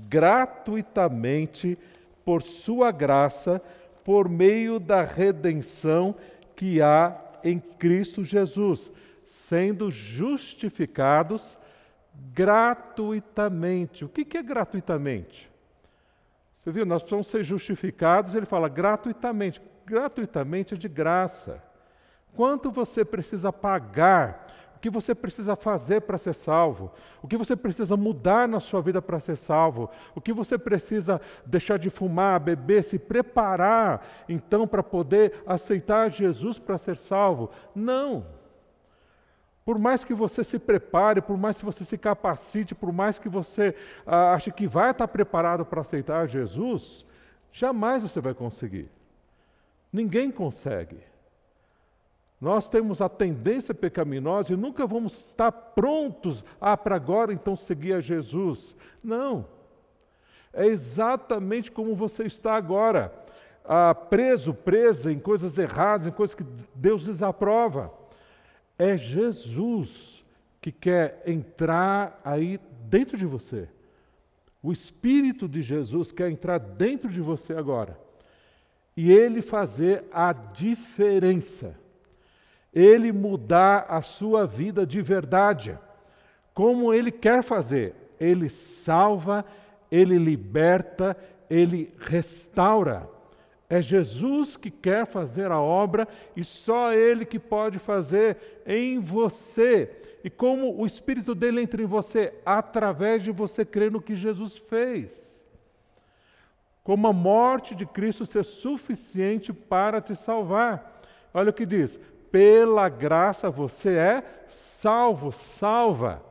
gratuitamente 0.09 1.76
por 2.25 2.41
sua 2.41 2.93
graça, 2.93 3.61
por 4.05 4.29
meio 4.29 4.79
da 4.79 5.02
redenção 5.02 6.14
que 6.55 6.81
há 6.81 7.32
em 7.44 7.58
Cristo 7.58 8.22
Jesus, 8.25 8.90
sendo 9.25 9.90
justificados 9.90 11.58
gratuitamente. 12.34 14.04
O 14.04 14.08
que 14.08 14.37
é 14.37 14.42
gratuitamente? 14.42 15.50
Você 16.58 16.70
viu, 16.70 16.87
nós 16.87 17.02
precisamos 17.02 17.26
ser 17.26 17.42
justificados, 17.42 18.34
ele 18.34 18.46
fala 18.46 18.68
gratuitamente. 18.68 19.61
Gratuitamente 19.84 20.75
é 20.75 20.76
de 20.76 20.88
graça. 20.88 21.62
Quanto 22.34 22.70
você 22.70 23.04
precisa 23.04 23.52
pagar? 23.52 24.46
Que 24.83 24.91
você 24.91 25.15
precisa 25.15 25.55
fazer 25.55 26.01
para 26.01 26.19
ser 26.19 26.35
salvo? 26.35 26.91
O 27.23 27.29
que 27.29 27.37
você 27.37 27.55
precisa 27.55 27.97
mudar 27.97 28.49
na 28.49 28.59
sua 28.59 28.83
vida 28.83 29.01
para 29.01 29.21
ser 29.21 29.37
salvo? 29.37 29.89
O 30.12 30.21
que 30.21 30.33
você 30.33 30.59
precisa 30.59 31.21
deixar 31.47 31.79
de 31.79 31.89
fumar, 31.89 32.41
beber, 32.41 32.83
se 32.83 32.99
preparar 32.99 34.05
então 34.29 34.67
para 34.67 34.83
poder 34.83 35.41
aceitar 35.47 36.11
Jesus 36.11 36.59
para 36.59 36.77
ser 36.79 36.97
salvo? 36.97 37.49
Não. 37.73 38.27
Por 39.65 39.79
mais 39.79 40.05
que 40.05 40.12
você 40.12 40.43
se 40.43 40.59
prepare, 40.59 41.23
por 41.23 41.37
mais 41.37 41.61
que 41.61 41.65
você 41.65 41.85
se 41.85 41.97
capacite, 41.97 42.75
por 42.75 42.93
mais 42.93 43.21
que 43.21 43.29
você 43.29 43.77
ah, 44.05 44.33
ache 44.33 44.51
que 44.51 44.67
vai 44.67 44.91
estar 44.91 45.07
preparado 45.07 45.65
para 45.65 45.83
aceitar 45.83 46.27
Jesus, 46.27 47.07
jamais 47.53 48.03
você 48.03 48.21
vai 48.21 48.35
conseguir. 48.35 48.91
Ninguém 49.93 50.29
consegue. 50.29 51.12
Nós 52.42 52.68
temos 52.68 53.00
a 53.00 53.08
tendência 53.08 53.72
pecaminosa 53.72 54.52
e 54.52 54.56
nunca 54.56 54.84
vamos 54.84 55.28
estar 55.28 55.52
prontos 55.52 56.44
ah, 56.61 56.76
para 56.76 56.96
agora 56.96 57.32
então 57.32 57.54
seguir 57.54 57.92
a 57.92 58.00
Jesus. 58.00 58.75
Não. 59.00 59.46
É 60.52 60.66
exatamente 60.66 61.70
como 61.70 61.94
você 61.94 62.25
está 62.25 62.56
agora, 62.56 63.14
ah, 63.64 63.94
preso, 63.94 64.52
presa 64.52 65.12
em 65.12 65.20
coisas 65.20 65.56
erradas, 65.56 66.08
em 66.08 66.11
coisas 66.11 66.34
que 66.34 66.44
Deus 66.75 67.04
desaprova. 67.04 67.94
É 68.76 68.96
Jesus 68.96 70.25
que 70.61 70.72
quer 70.72 71.22
entrar 71.25 72.20
aí 72.25 72.58
dentro 72.88 73.16
de 73.16 73.25
você. 73.25 73.68
O 74.61 74.72
Espírito 74.72 75.49
de 75.49 75.62
Jesus 75.62 76.11
quer 76.11 76.28
entrar 76.28 76.58
dentro 76.58 77.08
de 77.08 77.20
você 77.20 77.52
agora. 77.52 77.96
E 78.96 79.12
ele 79.12 79.40
fazer 79.42 80.02
a 80.12 80.32
diferença. 80.32 81.80
Ele 82.75 83.12
mudar 83.12 83.87
a 83.88 84.00
sua 84.00 84.47
vida 84.47 84.87
de 84.87 85.02
verdade. 85.02 85.79
Como 86.55 86.93
ele 86.93 87.11
quer 87.11 87.43
fazer. 87.43 87.95
Ele 88.19 88.49
salva, 88.49 89.45
ele 89.91 90.17
liberta, 90.17 91.17
ele 91.50 91.93
restaura. 91.99 93.09
É 93.73 93.81
Jesus 93.81 94.55
que 94.55 94.71
quer 94.71 95.07
fazer 95.07 95.50
a 95.50 95.59
obra 95.59 96.07
e 96.37 96.45
só 96.45 96.93
Ele 96.93 97.25
que 97.25 97.38
pode 97.38 97.79
fazer 97.79 98.37
em 98.67 98.99
você. 98.99 99.91
E 100.23 100.29
como 100.29 100.79
o 100.79 100.85
Espírito 100.85 101.35
dele 101.35 101.62
entra 101.62 101.81
em 101.81 101.87
você? 101.87 102.35
Através 102.45 103.23
de 103.23 103.31
você 103.31 103.64
crer 103.64 103.91
no 103.91 104.02
que 104.02 104.14
Jesus 104.14 104.59
fez. 104.59 105.43
Como 106.85 107.09
a 107.09 107.14
morte 107.14 107.75
de 107.75 107.87
Cristo 107.87 108.26
ser 108.26 108.45
suficiente 108.45 109.55
para 109.55 110.02
te 110.02 110.14
salvar. 110.14 111.00
Olha 111.33 111.49
o 111.49 111.55
que 111.55 111.64
diz: 111.64 111.99
pela 112.33 112.89
graça 112.89 113.51
você 113.51 113.90
é 113.90 114.25
salvo, 114.49 115.31
salva. 115.31 116.23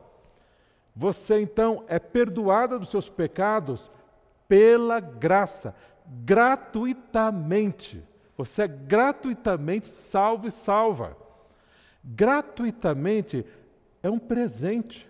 Você 0.94 1.40
então 1.40 1.84
é 1.86 1.98
perdoada 1.98 2.78
dos 2.78 2.90
seus 2.90 3.08
pecados 3.08 3.90
pela 4.48 5.00
graça 5.00 5.74
gratuitamente. 6.04 8.02
Você 8.36 8.62
é 8.62 8.68
gratuitamente 8.68 9.88
salvo 9.88 10.48
e 10.48 10.50
salva. 10.50 11.16
Gratuitamente 12.04 13.46
é 14.02 14.10
um 14.10 14.18
presente. 14.18 15.08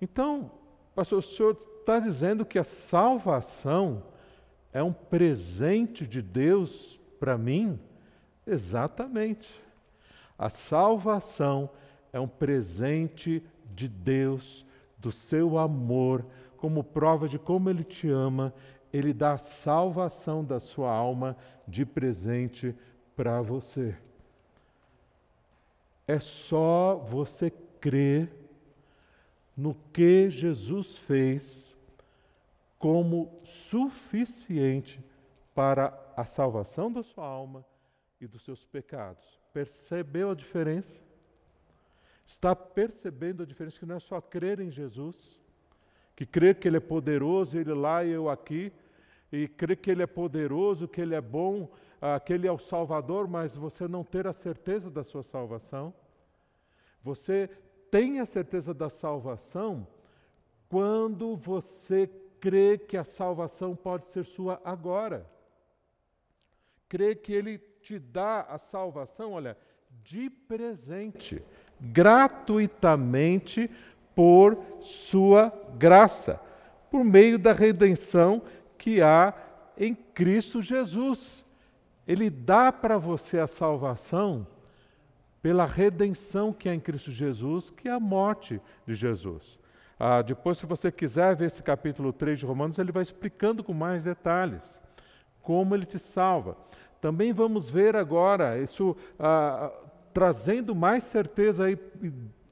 Então, 0.00 0.50
pastor, 0.94 1.20
o 1.20 1.22
senhor 1.22 1.56
está 1.80 1.98
dizendo 1.98 2.44
que 2.44 2.58
a 2.58 2.64
salvação 2.64 4.02
é 4.72 4.82
um 4.82 4.92
presente 4.92 6.06
de 6.06 6.20
Deus 6.20 7.00
para 7.18 7.38
mim? 7.38 7.80
Exatamente. 8.46 9.48
A 10.38 10.48
salvação 10.48 11.68
é 12.12 12.20
um 12.20 12.28
presente 12.28 13.42
de 13.74 13.88
Deus, 13.88 14.64
do 14.98 15.10
seu 15.10 15.58
amor, 15.58 16.24
como 16.56 16.84
prova 16.84 17.28
de 17.28 17.38
como 17.38 17.68
Ele 17.68 17.84
te 17.84 18.08
ama 18.08 18.52
ele 18.92 19.12
dá 19.12 19.34
a 19.34 19.38
salvação 19.38 20.44
da 20.44 20.58
sua 20.58 20.90
alma 20.90 21.36
de 21.66 21.84
presente 21.84 22.74
para 23.14 23.42
você. 23.42 23.96
É 26.06 26.18
só 26.18 26.96
você 26.96 27.50
crer 27.80 28.32
no 29.56 29.74
que 29.92 30.30
Jesus 30.30 30.96
fez 30.98 31.76
como 32.78 33.36
suficiente 33.44 35.00
para 35.54 35.92
a 36.16 36.24
salvação 36.24 36.92
da 36.92 37.02
sua 37.02 37.26
alma 37.26 37.64
e 38.20 38.26
dos 38.26 38.44
seus 38.44 38.64
pecados. 38.64 39.24
Percebeu 39.52 40.30
a 40.30 40.34
diferença? 40.34 41.00
Está 42.26 42.54
percebendo 42.56 43.42
a 43.42 43.46
diferença 43.46 43.78
que 43.78 43.86
não 43.86 43.96
é 43.96 44.00
só 44.00 44.20
crer 44.20 44.60
em 44.60 44.70
Jesus, 44.70 45.40
que 46.14 46.26
crer 46.26 46.58
que 46.58 46.66
Ele 46.66 46.78
é 46.78 46.80
poderoso, 46.80 47.58
Ele 47.58 47.72
lá 47.72 48.04
e 48.04 48.10
eu 48.10 48.28
aqui, 48.28 48.72
e 49.30 49.46
crer 49.46 49.76
que 49.76 49.90
Ele 49.90 50.02
é 50.02 50.06
poderoso, 50.06 50.88
que 50.88 51.00
Ele 51.00 51.14
é 51.14 51.20
bom, 51.20 51.70
ah, 52.00 52.18
que 52.18 52.32
Ele 52.32 52.46
é 52.46 52.52
o 52.52 52.58
Salvador, 52.58 53.28
mas 53.28 53.54
você 53.54 53.86
não 53.86 54.02
ter 54.02 54.26
a 54.26 54.32
certeza 54.32 54.90
da 54.90 55.04
sua 55.04 55.22
salvação. 55.22 55.94
Você 57.02 57.48
tem 57.90 58.18
a 58.18 58.26
certeza 58.26 58.74
da 58.74 58.88
salvação 58.88 59.86
quando 60.68 61.36
você 61.36 62.10
crê 62.40 62.76
que 62.76 62.96
a 62.96 63.04
salvação 63.04 63.76
pode 63.76 64.08
ser 64.08 64.24
sua 64.24 64.60
agora. 64.64 65.30
Crê 66.88 67.14
que 67.14 67.32
Ele 67.32 67.58
te 67.86 68.00
dá 68.00 68.40
a 68.40 68.58
salvação, 68.58 69.34
olha, 69.34 69.56
de 70.02 70.28
presente, 70.28 71.40
gratuitamente, 71.80 73.70
por 74.12 74.58
Sua 74.80 75.52
graça, 75.78 76.40
por 76.90 77.04
meio 77.04 77.38
da 77.38 77.52
redenção 77.52 78.42
que 78.76 79.00
há 79.00 79.32
em 79.78 79.94
Cristo 79.94 80.60
Jesus. 80.60 81.44
Ele 82.08 82.28
dá 82.28 82.72
para 82.72 82.98
você 82.98 83.38
a 83.38 83.46
salvação 83.46 84.44
pela 85.40 85.64
redenção 85.64 86.52
que 86.52 86.68
há 86.68 86.74
em 86.74 86.80
Cristo 86.80 87.12
Jesus, 87.12 87.70
que 87.70 87.88
é 87.88 87.92
a 87.92 88.00
morte 88.00 88.60
de 88.84 88.96
Jesus. 88.96 89.60
Ah, 89.96 90.22
depois, 90.22 90.58
se 90.58 90.66
você 90.66 90.90
quiser 90.90 91.36
ver 91.36 91.46
esse 91.46 91.62
capítulo 91.62 92.12
3 92.12 92.40
de 92.40 92.46
Romanos, 92.46 92.78
ele 92.78 92.90
vai 92.90 93.04
explicando 93.04 93.62
com 93.62 93.72
mais 93.72 94.02
detalhes 94.02 94.82
como 95.46 95.76
ele 95.76 95.86
te 95.86 95.96
salva. 95.96 96.56
Também 97.06 97.32
vamos 97.32 97.70
ver 97.70 97.94
agora 97.94 98.60
isso 98.60 98.96
ah, 99.16 99.70
trazendo 100.12 100.74
mais 100.74 101.04
certeza 101.04 101.66
aí, 101.66 101.78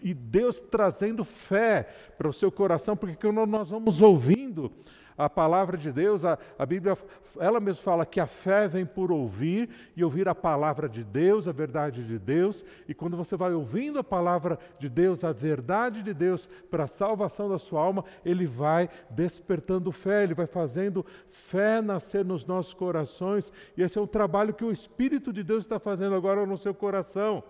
e 0.01 0.15
Deus 0.15 0.61
trazendo 0.61 1.25
fé 1.25 1.89
para 2.17 2.29
o 2.29 2.33
seu 2.33 2.53
coração, 2.53 2.97
porque 2.97 3.33
nós 3.33 3.69
vamos 3.69 4.01
ouvindo 4.01 4.71
a 5.17 5.31
palavra 5.31 5.77
de 5.77 5.93
Deus, 5.93 6.25
a, 6.25 6.39
a 6.59 6.67
Bíblia, 6.67 6.99
ela 7.39 7.61
mesma 7.61 7.83
fala 7.83 8.07
que 8.07 8.21
a 8.21 8.27
fé 8.27 8.67
vem 8.69 8.85
por 8.85 9.11
ouvir 9.13 9.69
e 9.97 10.05
ouvir 10.05 10.29
a 10.29 10.35
palavra 10.35 10.89
de 10.89 11.05
Deus, 11.05 11.47
a 11.47 11.53
verdade 11.53 12.05
de 12.05 12.19
Deus. 12.19 12.65
E 12.89 12.95
quando 12.95 13.17
você 13.17 13.37
vai 13.37 13.53
ouvindo 13.53 13.99
a 13.99 14.05
palavra 14.05 14.59
de 14.79 14.89
Deus, 14.89 15.25
a 15.25 15.33
verdade 15.33 16.03
de 16.03 16.13
Deus 16.13 16.49
para 16.71 16.85
a 16.85 16.89
salvação 16.89 17.49
da 17.49 17.59
sua 17.59 17.81
alma, 17.81 18.05
ele 18.25 18.47
vai 18.47 18.89
despertando 19.11 19.93
fé, 19.93 20.25
ele 20.25 20.35
vai 20.35 20.47
fazendo 20.47 21.05
fé 21.31 21.81
nascer 21.81 22.25
nos 22.25 22.45
nossos 22.45 22.75
corações. 22.75 23.53
E 23.77 23.83
esse 23.83 23.99
é 23.99 24.01
um 24.01 24.07
trabalho 24.07 24.55
que 24.55 24.65
o 24.65 24.73
Espírito 24.73 25.33
de 25.33 25.43
Deus 25.43 25.65
está 25.65 25.79
fazendo 25.79 26.15
agora 26.15 26.45
no 26.47 26.59
seu 26.59 26.75
coração. 26.75 27.43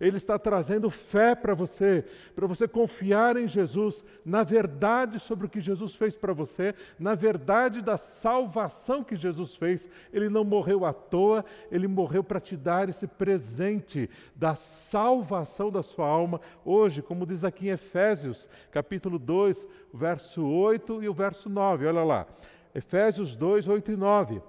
Ele 0.00 0.16
está 0.16 0.38
trazendo 0.38 0.90
fé 0.90 1.34
para 1.34 1.54
você, 1.54 2.04
para 2.34 2.46
você 2.46 2.68
confiar 2.68 3.36
em 3.36 3.46
Jesus, 3.46 4.04
na 4.24 4.42
verdade 4.42 5.18
sobre 5.18 5.46
o 5.46 5.48
que 5.48 5.60
Jesus 5.60 5.94
fez 5.94 6.14
para 6.14 6.32
você, 6.32 6.74
na 6.98 7.14
verdade 7.14 7.80
da 7.80 7.96
salvação 7.96 9.02
que 9.02 9.16
Jesus 9.16 9.54
fez. 9.54 9.90
Ele 10.12 10.28
não 10.28 10.44
morreu 10.44 10.84
à 10.84 10.92
toa, 10.92 11.44
ele 11.70 11.88
morreu 11.88 12.22
para 12.22 12.40
te 12.40 12.56
dar 12.56 12.88
esse 12.88 13.06
presente 13.06 14.10
da 14.34 14.54
salvação 14.54 15.70
da 15.70 15.82
sua 15.82 16.06
alma 16.06 16.40
hoje, 16.64 17.02
como 17.02 17.26
diz 17.26 17.44
aqui 17.44 17.68
em 17.68 17.72
Efésios, 17.72 18.48
capítulo 18.70 19.18
2, 19.18 19.66
verso 19.92 20.46
8 20.46 21.02
e 21.02 21.08
o 21.08 21.14
verso 21.14 21.48
9. 21.48 21.86
Olha 21.86 22.04
lá. 22.04 22.26
Efésios 22.74 23.34
2, 23.34 23.68
8 23.68 23.92
e 23.92 23.96
9. 23.96 24.42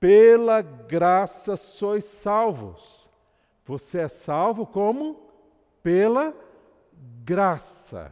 Pela 0.00 0.60
graça 0.60 1.56
sois 1.56 2.04
salvos 2.04 3.07
você 3.68 3.98
é 3.98 4.08
salvo 4.08 4.64
como? 4.64 5.20
Pela 5.82 6.34
graça. 7.22 8.10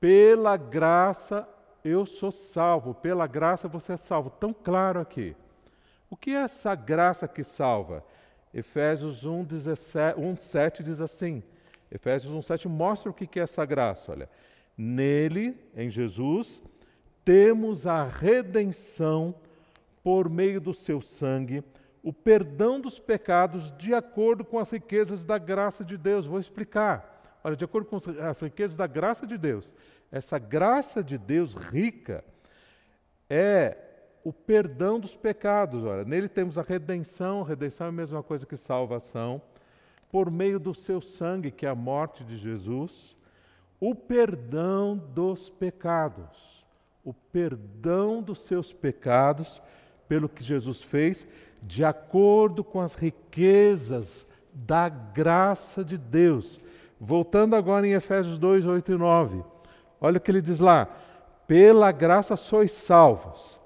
Pela 0.00 0.56
graça 0.56 1.48
eu 1.84 2.04
sou 2.04 2.32
salvo. 2.32 2.92
Pela 2.92 3.28
graça 3.28 3.68
você 3.68 3.92
é 3.92 3.96
salvo. 3.96 4.28
Tão 4.28 4.52
claro 4.52 4.98
aqui. 4.98 5.36
O 6.10 6.16
que 6.16 6.32
é 6.32 6.42
essa 6.42 6.74
graça 6.74 7.28
que 7.28 7.44
salva? 7.44 8.04
Efésios 8.52 9.24
1, 9.24 9.44
17, 9.44 10.18
1 10.18 10.36
7 10.36 10.82
diz 10.82 11.00
assim. 11.00 11.44
Efésios 11.88 12.34
1, 12.34 12.42
7 12.42 12.68
mostra 12.68 13.08
o 13.08 13.14
que 13.14 13.38
é 13.38 13.44
essa 13.44 13.64
graça. 13.64 14.10
Olha, 14.10 14.28
nele, 14.76 15.56
em 15.76 15.88
Jesus, 15.88 16.60
temos 17.24 17.86
a 17.86 18.02
redenção 18.02 19.32
por 20.02 20.28
meio 20.28 20.60
do 20.60 20.74
seu 20.74 21.00
sangue 21.00 21.62
o 22.02 22.12
perdão 22.12 22.80
dos 22.80 22.98
pecados 22.98 23.72
de 23.76 23.94
acordo 23.94 24.44
com 24.44 24.58
as 24.58 24.70
riquezas 24.70 25.24
da 25.24 25.38
graça 25.38 25.84
de 25.84 25.96
Deus. 25.96 26.26
Vou 26.26 26.40
explicar. 26.40 27.38
Olha, 27.44 27.56
de 27.56 27.64
acordo 27.64 27.88
com 27.88 27.98
as 28.22 28.40
riquezas 28.40 28.76
da 28.76 28.86
graça 28.86 29.26
de 29.26 29.36
Deus. 29.36 29.70
Essa 30.10 30.38
graça 30.38 31.02
de 31.02 31.16
Deus 31.16 31.54
rica 31.54 32.24
é 33.28 33.76
o 34.24 34.32
perdão 34.32 34.98
dos 34.98 35.14
pecados. 35.14 35.84
Olha, 35.84 36.04
nele 36.04 36.28
temos 36.28 36.58
a 36.58 36.62
redenção. 36.62 37.42
Redenção 37.42 37.86
é 37.86 37.90
a 37.90 37.92
mesma 37.92 38.22
coisa 38.22 38.46
que 38.46 38.56
salvação. 38.56 39.40
Por 40.10 40.30
meio 40.30 40.58
do 40.58 40.74
seu 40.74 41.00
sangue, 41.00 41.50
que 41.50 41.64
é 41.64 41.68
a 41.68 41.74
morte 41.74 42.24
de 42.24 42.36
Jesus, 42.36 43.16
o 43.78 43.94
perdão 43.94 44.96
dos 44.96 45.48
pecados. 45.48 46.64
O 47.04 47.14
perdão 47.14 48.22
dos 48.22 48.40
seus 48.40 48.72
pecados 48.72 49.62
pelo 50.08 50.28
que 50.28 50.42
Jesus 50.42 50.82
fez 50.82 51.26
de 51.62 51.84
acordo 51.84 52.64
com 52.64 52.80
as 52.80 52.94
riquezas 52.94 54.26
da 54.52 54.88
graça 54.88 55.84
de 55.84 55.96
Deus. 55.96 56.58
Voltando 57.00 57.56
agora 57.56 57.86
em 57.86 57.92
Efésios 57.92 58.38
2, 58.38 58.66
8 58.66 58.92
e 58.92 58.96
9. 58.96 59.44
Olha 60.00 60.18
o 60.18 60.20
que 60.20 60.30
ele 60.30 60.42
diz 60.42 60.58
lá: 60.58 60.88
pela 61.46 61.90
graça 61.92 62.36
sois 62.36 62.70
salvos, 62.70 63.58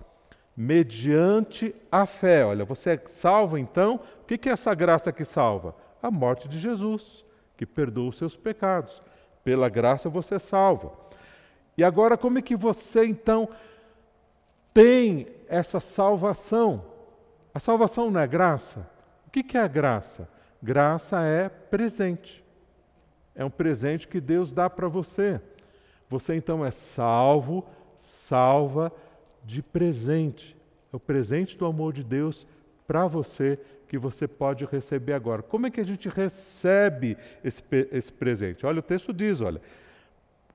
mediante 0.57 1.74
a 1.90 2.07
fé. 2.07 2.44
Olha, 2.44 2.64
você 2.64 2.90
é 2.90 3.02
salvo 3.07 3.59
então? 3.59 4.00
O 4.22 4.24
que 4.24 4.48
é 4.48 4.52
essa 4.52 4.74
graça 4.74 5.12
que 5.12 5.24
salva? 5.24 5.74
A 6.02 6.11
morte 6.11 6.48
de 6.48 6.59
Jesus, 6.59 7.24
que 7.57 7.66
perdoa 7.66 8.11
os 8.11 8.18
seus 8.18 8.37
pecados. 8.37 9.02
Pela 9.42 9.68
graça 9.68 10.09
você 10.09 10.37
é 10.37 10.38
salvo. 10.38 10.96
E 11.76 11.85
agora, 11.85 12.16
como 12.16 12.38
é 12.38 12.42
que 12.42 12.57
você 12.57 13.04
então 13.04 13.48
tem 14.72 15.26
essa 15.48 15.80
salvação? 15.80 16.93
A 17.54 17.60
salvação 17.60 18.10
não 18.10 18.20
é 18.20 18.26
graça? 18.26 18.84
O 19.28 19.30
que 19.30 19.56
é 19.56 19.60
a 19.60 19.68
graça? 19.68 20.28
Graça 20.60 21.22
é 21.22 21.48
presente. 21.48 22.44
É 23.32 23.44
um 23.44 23.50
presente 23.50 24.08
que 24.08 24.20
Deus 24.20 24.52
dá 24.52 24.68
para 24.68 24.88
você. 24.88 25.40
Você 26.10 26.34
então 26.34 26.66
é 26.66 26.72
salvo, 26.72 27.64
salva 27.96 28.92
de 29.44 29.62
presente. 29.62 30.56
É 30.92 30.96
o 30.96 31.00
presente 31.00 31.56
do 31.56 31.64
amor 31.64 31.92
de 31.92 32.02
Deus 32.02 32.44
para 32.88 33.06
você 33.06 33.56
que 33.86 33.96
você 33.96 34.26
pode 34.26 34.64
receber 34.64 35.12
agora. 35.12 35.40
Como 35.40 35.68
é 35.68 35.70
que 35.70 35.80
a 35.80 35.84
gente 35.84 36.08
recebe 36.08 37.16
esse, 37.44 37.62
esse 37.92 38.12
presente? 38.12 38.66
Olha, 38.66 38.80
o 38.80 38.82
texto 38.82 39.12
diz, 39.12 39.40
olha, 39.40 39.60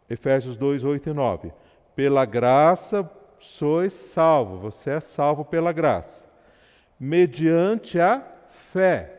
Efésios 0.10 0.58
2, 0.58 0.84
8 0.84 1.10
e 1.10 1.14
9. 1.14 1.54
Pela 1.96 2.26
graça 2.26 3.10
sois 3.40 3.94
salvo, 3.94 4.58
você 4.58 4.90
é 4.90 5.00
salvo 5.00 5.46
pela 5.46 5.72
graça 5.72 6.29
mediante 7.00 8.00
a 8.00 8.22
fé. 8.74 9.16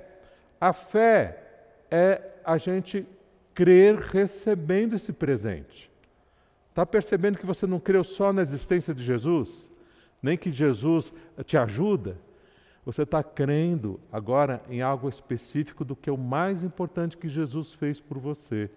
A 0.61 0.73
fé 0.73 1.43
é 1.91 2.21
a 2.45 2.57
gente 2.57 3.07
crer 3.55 3.97
recebendo 3.97 4.95
esse 4.95 5.13
presente. 5.13 5.91
Está 6.69 6.85
percebendo 6.85 7.39
que 7.39 7.47
você 7.47 7.67
não 7.67 7.81
creu 7.81 8.05
só 8.05 8.33
na 8.33 8.43
existência 8.43 8.95
de 8.95 9.03
Jesus? 9.03 9.69
Nem 10.23 10.37
que 10.37 10.51
Jesus 10.51 11.13
te 11.45 11.57
ajuda? 11.57 12.17
Você 12.85 13.03
está 13.03 13.23
crendo 13.23 14.01
agora 14.11 14.63
em 14.69 14.81
algo 14.81 15.09
específico 15.09 15.85
do 15.85 15.97
que 15.97 16.09
é 16.09 16.13
o 16.13 16.19
mais 16.19 16.63
importante 16.63 17.17
que 17.17 17.29
Jesus 17.29 17.73
fez 17.73 18.01
por 18.01 18.19
você. 18.19 18.71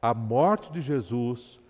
A 0.00 0.14
morte 0.14 0.72
de 0.72 0.80
Jesus, 0.80 1.60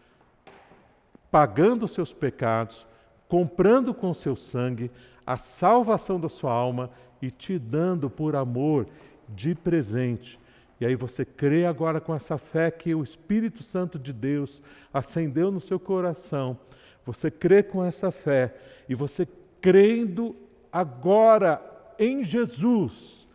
pagando 1.31 1.85
os 1.85 1.93
seus 1.93 2.13
pecados, 2.13 2.87
comprando 3.29 3.93
com 3.93 4.13
seu 4.15 4.37
sangue, 4.37 4.91
a 5.27 5.37
salvação 5.37 6.19
da 6.19 6.29
sua 6.29 6.53
alma 6.53 6.91
e 7.21 7.31
te 7.31 7.59
dando 7.59 8.11
por 8.11 8.35
amor 8.35 8.87
de 9.29 9.55
presente. 9.55 10.39
E 10.81 10.87
aí 10.87 10.97
você 10.97 11.25
crê 11.25 11.65
agora 11.65 12.01
com 12.01 12.13
essa 12.13 12.37
fé 12.37 12.71
que 12.71 12.95
o 12.95 13.03
Espírito 13.03 13.63
Santo 13.63 13.99
de 13.99 14.13
Deus 14.13 14.61
acendeu 14.93 15.51
no 15.51 15.61
seu 15.61 15.79
coração. 15.79 16.59
Você 17.07 17.31
crê 17.31 17.63
com 17.63 17.85
essa 17.85 18.11
fé 18.11 18.55
e 18.89 18.95
você 18.95 19.29
crendo 19.61 20.35
agora 20.73 21.63
em 21.99 22.25
Jesus, 22.25 23.29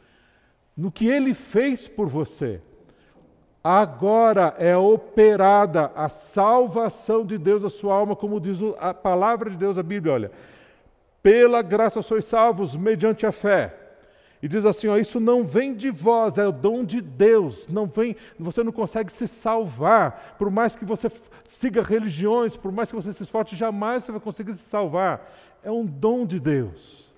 no 0.76 0.92
que 0.92 1.08
ele 1.08 1.34
fez 1.34 1.88
por 1.88 2.08
você. 2.08 2.62
Agora 3.64 4.56
é 4.58 4.76
operada 4.76 5.92
a 5.96 6.10
salvação 6.10 7.26
de 7.26 7.38
Deus 7.38 7.64
a 7.64 7.70
sua 7.70 7.96
alma, 7.96 8.16
como 8.16 8.40
diz 8.40 8.60
a 8.80 8.94
palavra 8.94 9.50
de 9.50 9.58
Deus, 9.58 9.78
a 9.78 9.84
Bíblia, 9.84 10.14
olha. 10.14 10.32
Pela 11.28 11.62
graça 11.62 12.02
sois 12.02 12.24
salvos 12.24 12.74
mediante 12.74 13.26
a 13.26 13.34
fé. 13.34 13.76
E 14.42 14.48
diz 14.48 14.66
assim: 14.66 14.88
ó, 14.88 14.96
isso 14.96 15.20
não 15.20 15.44
vem 15.44 15.76
de 15.76 15.92
vós, 15.92 16.38
é 16.38 16.48
o 16.48 16.54
dom 16.54 16.86
de 16.86 17.02
Deus. 17.02 17.68
Não 17.68 17.86
vem, 17.86 18.16
você 18.40 18.64
não 18.64 18.72
consegue 18.72 19.12
se 19.12 19.28
salvar. 19.28 20.38
Por 20.40 20.50
mais 20.50 20.74
que 20.74 20.86
você 20.86 21.12
siga 21.44 21.84
religiões, 21.84 22.56
por 22.56 22.72
mais 22.72 22.90
que 22.90 22.96
você 22.96 23.12
se 23.12 23.24
esforce, 23.24 23.58
jamais 23.58 24.06
você 24.06 24.14
vai 24.14 24.22
conseguir 24.22 24.54
se 24.54 24.64
salvar. 24.70 25.30
É 25.62 25.70
um 25.70 25.86
dom 25.86 26.26
de 26.26 26.40
Deus. 26.40 27.14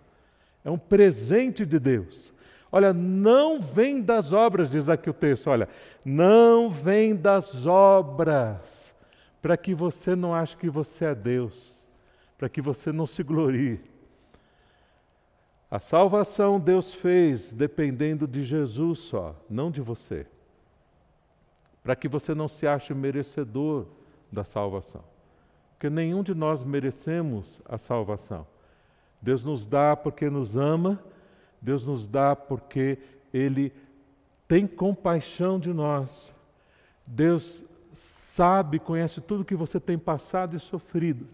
É 0.66 0.72
um 0.72 0.78
presente 0.80 1.64
de 1.64 1.78
Deus. 1.78 2.34
Olha, 2.72 2.92
não 2.92 3.62
vem 3.62 4.02
das 4.02 4.34
obras, 4.34 4.72
diz 4.72 4.90
aqui 4.90 5.08
o 5.08 5.14
texto, 5.14 5.52
olha, 5.52 5.70
não 6.04 6.72
vem 6.72 7.16
das 7.16 7.68
obras, 7.68 8.96
para 9.40 9.56
que 9.56 9.76
você 9.76 10.16
não 10.16 10.34
ache 10.34 10.58
que 10.58 10.68
você 10.68 11.06
é 11.06 11.14
Deus, 11.14 11.88
para 12.40 12.50
que 12.50 12.60
você 12.60 12.92
não 12.92 13.06
se 13.06 13.22
glorie. 13.22 13.89
A 15.72 15.80
salvação 15.80 16.60
Deus 16.60 16.94
fez 16.94 17.54
dependendo 17.54 18.28
de 18.28 18.44
Jesus 18.44 19.00
só, 19.00 19.36
não 19.50 19.70
de 19.70 19.82
você. 19.82 20.26
Para 21.84 21.96
que 21.96 22.08
você 22.08 22.34
não 22.34 22.48
se 22.48 22.66
ache 22.66 22.94
merecedor 22.94 23.86
da 24.32 24.44
salvação. 24.44 25.04
Porque 25.74 25.90
nenhum 25.90 26.24
de 26.24 26.34
nós 26.34 26.64
merecemos 26.64 27.62
a 27.66 27.78
salvação. 27.78 28.46
Deus 29.22 29.46
nos 29.46 29.66
dá 29.66 29.96
porque 29.96 30.30
nos 30.30 30.58
ama, 30.58 31.02
Deus 31.62 31.86
nos 31.86 32.08
dá 32.08 32.36
porque 32.36 32.98
Ele 33.34 33.72
tem 34.48 34.66
compaixão 34.66 35.60
de 35.60 35.72
nós. 35.72 36.34
Deus 37.06 37.64
sabe, 37.94 38.80
conhece 38.80 39.22
tudo 39.22 39.46
que 39.46 39.56
você 39.56 39.80
tem 39.80 39.98
passado 39.98 40.56
e 40.56 40.60
sofrido. 40.60 41.28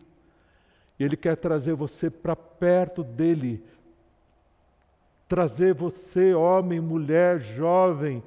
E 0.99 1.03
Ele 1.03 1.15
quer 1.15 1.37
trazer 1.37 1.73
você 1.73 2.09
para 2.09 2.35
perto 2.35 3.03
dele 3.03 3.63
trazer 5.27 5.73
você, 5.73 6.33
homem, 6.33 6.79
mulher, 6.79 7.39
jovem, 7.39 8.23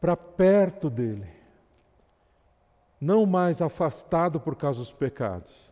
para 0.00 0.16
perto 0.16 0.88
dele. 0.88 1.28
Não 3.00 3.26
mais 3.26 3.60
afastado 3.60 4.38
por 4.38 4.56
causa 4.56 4.80
dos 4.80 4.92
pecados. 4.92 5.70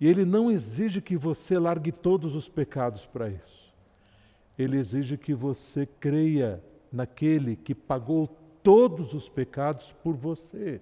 E 0.00 0.06
ele 0.06 0.24
não 0.24 0.50
exige 0.50 1.00
que 1.00 1.16
você 1.16 1.58
largue 1.58 1.92
todos 1.92 2.34
os 2.34 2.48
pecados 2.48 3.06
para 3.06 3.28
isso. 3.28 3.72
Ele 4.58 4.78
exige 4.78 5.16
que 5.16 5.34
você 5.34 5.86
creia 5.86 6.62
naquele 6.92 7.56
que 7.56 7.74
pagou 7.74 8.28
todos 8.62 9.14
os 9.14 9.28
pecados 9.28 9.92
por 10.02 10.14
você 10.14 10.80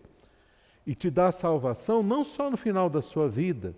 e 0.87 0.95
te 0.95 1.11
dá 1.11 1.31
salvação 1.31 2.03
não 2.03 2.25
só 2.25 2.51
no 2.51 2.57
final 2.57 2.91
da 2.91 3.01
sua 3.01 3.29
vida, 3.29 3.75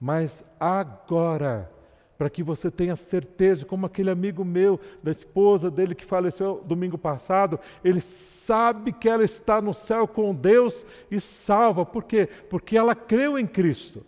mas 0.00 0.44
agora 0.60 1.70
para 2.18 2.28
que 2.28 2.42
você 2.42 2.68
tenha 2.68 2.96
certeza, 2.96 3.64
como 3.64 3.86
aquele 3.86 4.10
amigo 4.10 4.44
meu, 4.44 4.80
da 5.00 5.12
esposa 5.12 5.70
dele 5.70 5.94
que 5.94 6.04
faleceu 6.04 6.64
domingo 6.66 6.98
passado, 6.98 7.60
ele 7.84 8.00
sabe 8.00 8.90
que 8.90 9.08
ela 9.08 9.22
está 9.22 9.62
no 9.62 9.72
céu 9.72 10.08
com 10.08 10.34
Deus 10.34 10.84
e 11.08 11.20
salva. 11.20 11.86
Por 11.86 12.02
quê? 12.02 12.28
Porque 12.50 12.76
ela 12.76 12.92
creu 12.96 13.38
em 13.38 13.46
Cristo. 13.46 14.04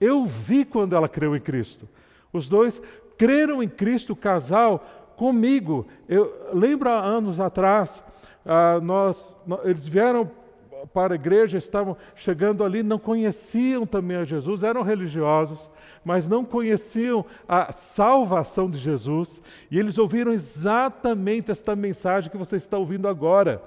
Eu 0.00 0.26
vi 0.26 0.64
quando 0.64 0.96
ela 0.96 1.08
creu 1.08 1.36
em 1.36 1.40
Cristo. 1.40 1.88
Os 2.32 2.48
dois 2.48 2.82
creram 3.16 3.62
em 3.62 3.68
Cristo, 3.68 4.14
o 4.14 4.16
casal, 4.16 5.14
comigo. 5.16 5.86
Eu 6.08 6.50
lembro 6.52 6.90
há 6.90 6.98
anos 7.00 7.38
atrás, 7.38 8.02
ah, 8.44 8.80
nós, 8.82 9.38
eles 9.62 9.86
vieram 9.86 10.28
para 10.92 11.14
a 11.14 11.16
igreja, 11.16 11.58
estavam 11.58 11.96
chegando 12.16 12.64
ali, 12.64 12.82
não 12.82 12.98
conheciam 12.98 13.86
também 13.86 14.16
a 14.16 14.24
Jesus, 14.24 14.64
eram 14.64 14.82
religiosos, 14.82 15.70
mas 16.04 16.28
não 16.28 16.44
conheciam 16.44 17.24
a 17.48 17.72
salvação 17.72 18.68
de 18.68 18.78
Jesus, 18.78 19.40
e 19.70 19.78
eles 19.78 19.98
ouviram 19.98 20.32
exatamente 20.32 21.50
esta 21.50 21.76
mensagem 21.76 22.30
que 22.30 22.36
você 22.36 22.56
está 22.56 22.76
ouvindo 22.76 23.06
agora. 23.08 23.62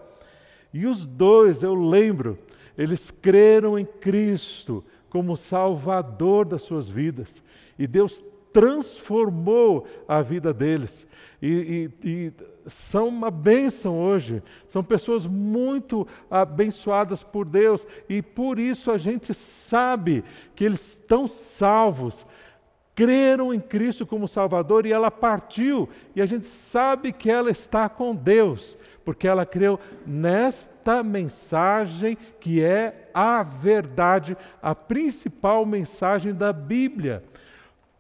E 0.74 0.86
os 0.86 1.06
dois, 1.06 1.63
eu 1.63 1.74
lembro, 1.74 2.38
eles 2.78 3.10
creram 3.10 3.80
em 3.80 3.86
Cristo 3.86 4.84
como 5.10 5.38
Salvador 5.38 6.45
das 6.45 6.63
suas 6.63 6.89
vidas, 6.89 7.41
e 7.80 7.88
Deus 7.88 8.24
transformou 8.55 9.85
a 10.07 10.21
vida 10.21 10.53
deles. 10.53 11.05
E, 11.41 11.91
e, 12.01 12.09
e, 12.09 12.33
são 12.67 13.09
uma 13.09 13.29
bênção 13.29 13.99
hoje, 13.99 14.41
são 14.65 14.81
pessoas 14.81 15.27
muito 15.27 16.07
abençoadas 16.31 17.21
por 17.21 17.43
Deus, 17.45 17.85
e 18.07 18.21
por 18.21 18.57
isso 18.57 18.91
a 18.91 18.97
gente 18.97 19.33
sabe 19.33 20.23
que 20.55 20.63
eles 20.63 20.91
estão 20.91 21.27
salvos, 21.27 22.25
creram 22.95 23.53
em 23.53 23.59
Cristo 23.59 24.05
como 24.05 24.25
Salvador 24.25 24.85
e 24.85 24.93
ela 24.93 25.11
partiu, 25.11 25.89
e 26.15 26.21
a 26.21 26.25
gente 26.25 26.47
sabe 26.47 27.11
que 27.11 27.29
ela 27.29 27.51
está 27.51 27.89
com 27.89 28.15
Deus, 28.15 28.77
porque 29.03 29.27
ela 29.27 29.45
creu 29.45 29.77
nesta 30.07 31.03
mensagem 31.03 32.17
que 32.39 32.63
é 32.63 33.09
a 33.13 33.43
verdade, 33.43 34.37
a 34.61 34.73
principal 34.73 35.65
mensagem 35.65 36.33
da 36.33 36.53
Bíblia. 36.53 37.21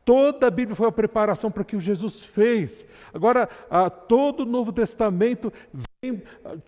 Toda 0.05 0.45
a 0.45 0.51
Bíblia 0.51 0.75
foi 0.75 0.87
a 0.87 0.91
preparação 0.91 1.49
para 1.49 1.63
o 1.63 1.65
que 1.65 1.79
Jesus 1.79 2.19
fez. 2.19 2.85
Agora, 3.11 3.49
a, 3.67 3.89
todo 3.89 4.41
o 4.41 4.45
Novo 4.45 4.71
Testamento 4.71 5.51
vem 5.73 6.21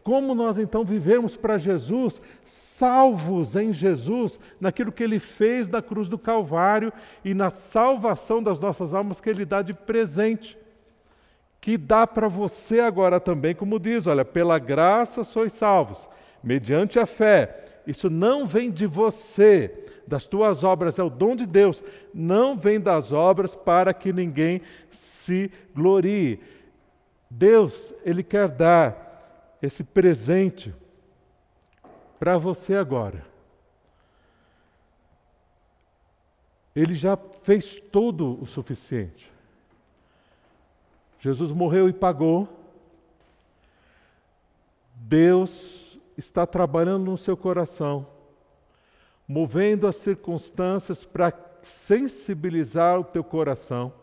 como 0.04 0.34
nós 0.34 0.58
então 0.58 0.84
vivemos 0.84 1.38
para 1.38 1.60
Jesus, 1.60 2.19
salvos 2.43 3.56
em 3.56 3.71
Jesus, 3.71 4.39
naquilo 4.60 4.91
que 4.91 5.04
ele 5.04 5.19
fez 5.19 5.69
na 5.69 5.84
cruz 5.84 6.08
do 6.08 6.17
Calvário 6.17 6.91
e 7.23 7.36
na 7.36 7.52
salvação 7.52 8.41
das 8.41 8.60
nossas 8.60 8.95
almas 8.95 9.21
que 9.21 9.30
ele 9.30 9.45
dá 9.45 9.62
de 9.62 9.73
presente. 9.73 10.58
Que 11.62 11.78
dá 11.78 12.08
para 12.08 12.28
você 12.28 12.80
agora 12.80 13.19
também, 13.19 13.54
como 13.54 13.80
diz: 13.80 14.08
olha, 14.08 14.26
pela 14.26 14.58
graça 14.58 15.23
sois 15.23 15.54
salvos, 15.54 16.10
mediante 16.43 16.97
a 16.97 17.06
fé. 17.06 17.65
Isso 17.86 18.10
não 18.10 18.47
vem 18.47 18.71
de 18.71 18.88
você 18.88 19.86
das 20.08 20.26
tuas 20.26 20.63
obras 20.63 20.98
é 20.98 21.04
o 21.04 21.10
dom 21.10 21.36
de 21.36 21.46
Deus, 21.46 21.84
não 22.13 22.58
vem 22.58 22.80
das 22.80 23.12
obras 23.12 23.54
para 23.54 23.93
que 23.93 24.13
ninguém 24.13 24.62
se 24.89 25.52
glorie. 25.76 26.39
Deus, 27.30 27.93
Ele 28.06 28.24
quer 28.24 28.48
dar 28.48 29.58
esse 29.62 29.84
presente 29.84 30.74
para 32.17 32.38
você 32.38 32.76
agora. 32.76 33.26
Ele 36.74 36.93
já 36.93 37.17
fez 37.41 37.80
tudo 37.91 38.41
o 38.41 38.46
suficiente. 38.46 39.32
Jesus 41.20 41.52
morreu 41.52 41.89
e 41.89 41.93
pagou. 41.93 42.48
Deus 44.96 46.00
está 46.15 46.46
trabalhando 46.46 47.06
no 47.06 47.17
seu 47.17 47.36
coração 47.36 48.17
movendo 49.28 49.88
as 49.88 49.98
circunstâncias 49.98 51.04
para 51.04 51.34
sensibilizar 51.62 53.00
o 53.00 53.04
teu 53.04 53.24
coração. 53.24 53.94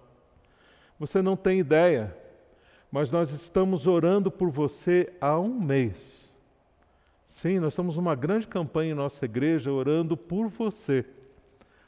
Você 0.99 1.23
não 1.23 1.37
tem 1.37 1.59
ideia, 1.59 2.17
mas 2.91 3.11
nós 3.11 3.31
estamos 3.31 3.87
orando 3.87 4.31
por 4.31 4.51
você 4.51 5.13
há 5.21 5.39
um 5.39 5.59
mês. 5.59 6.33
Sim, 7.27 7.59
nós 7.59 7.73
estamos 7.73 7.97
numa 7.97 8.15
grande 8.15 8.47
campanha 8.47 8.93
em 8.93 8.95
nossa 8.95 9.25
igreja 9.25 9.73
orando 9.73 10.17
por 10.17 10.49
você. 10.49 11.05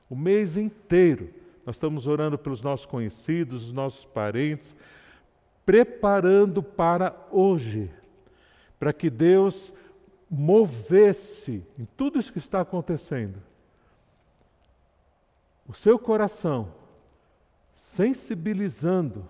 O 0.09 0.17
mês 0.17 0.57
inteiro 0.57 1.29
nós 1.65 1.77
estamos 1.77 2.07
orando 2.07 2.39
pelos 2.39 2.63
nossos 2.63 2.87
conhecidos, 2.87 3.67
os 3.67 3.73
nossos 3.73 4.05
parentes, 4.05 4.77
preparando 5.65 6.63
para 6.63 7.13
hoje, 7.31 7.91
para 8.79 8.93
que 8.93 9.11
Deus 9.11 9.75
movesse 10.31 11.65
em 11.79 11.85
tudo 11.97 12.19
isso 12.19 12.33
que 12.33 12.39
está 12.39 12.61
acontecendo, 12.61 13.41
o 15.69 15.75
seu 15.75 15.99
coração, 15.99 16.73
sensibilizando 17.75 19.27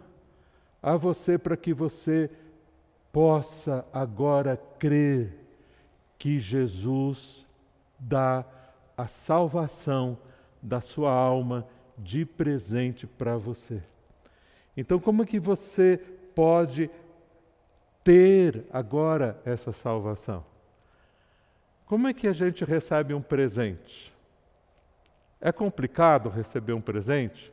a 0.83 0.97
você 0.97 1.39
para 1.39 1.57
que 1.57 1.73
você 1.73 2.31
possa 3.13 3.85
agora 3.93 4.57
crer 4.79 5.35
que 6.19 6.39
Jesus 6.39 7.47
dá 7.99 8.45
a 8.97 9.07
salvação 9.07 10.19
da 10.63 10.81
sua 10.81 11.13
alma 11.13 11.67
de 11.97 12.25
presente 12.25 13.07
para 13.07 13.37
você. 13.37 13.83
Então, 14.77 14.99
como 14.99 15.23
é 15.23 15.27
que 15.27 15.41
você 15.41 15.99
pode 16.35 16.91
ter 18.05 18.65
agora 18.71 19.41
essa 19.45 19.73
salvação? 19.73 20.45
Como 21.87 22.09
é 22.09 22.13
que 22.13 22.27
a 22.27 22.33
gente 22.33 22.65
recebe 22.65 23.15
um 23.15 23.23
presente? 23.23 24.13
É 25.41 25.53
complicado 25.53 26.29
receber 26.29 26.73
um 26.73 26.81
presente? 26.81 27.53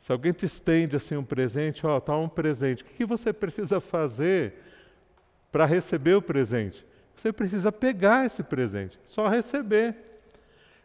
Se 0.00 0.10
alguém 0.10 0.32
te 0.32 0.46
estende 0.46 0.96
assim 0.96 1.14
um 1.14 1.24
presente, 1.24 1.86
ó, 1.86 2.00
tá 2.00 2.16
um 2.16 2.28
presente. 2.28 2.82
O 2.82 2.86
que 2.86 3.04
você 3.04 3.34
precisa 3.34 3.78
fazer 3.78 4.54
para 5.52 5.66
receber 5.66 6.14
o 6.14 6.22
presente? 6.22 6.86
Você 7.14 7.30
precisa 7.30 7.70
pegar 7.70 8.24
esse 8.24 8.42
presente, 8.42 8.98
só 9.04 9.28
receber. 9.28 9.94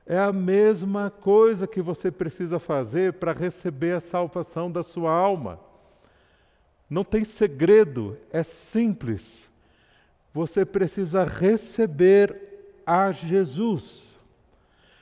É 0.06 0.20
a 0.20 0.34
mesma 0.34 1.10
coisa 1.10 1.66
que 1.66 1.82
você 1.82 2.12
precisa 2.12 2.60
fazer 2.60 3.14
para 3.14 3.32
receber 3.32 3.96
a 3.96 4.02
salvação 4.02 4.70
da 4.70 4.84
sua 4.84 5.12
alma. 5.12 5.62
Não 6.90 7.06
tem 7.06 7.24
segredo, 7.24 8.18
é 8.34 8.44
simples. 8.44 9.50
Você 10.34 10.66
precisa 10.66 11.24
receber 11.24 12.55
a 12.86 13.12
Jesus, 13.12 14.04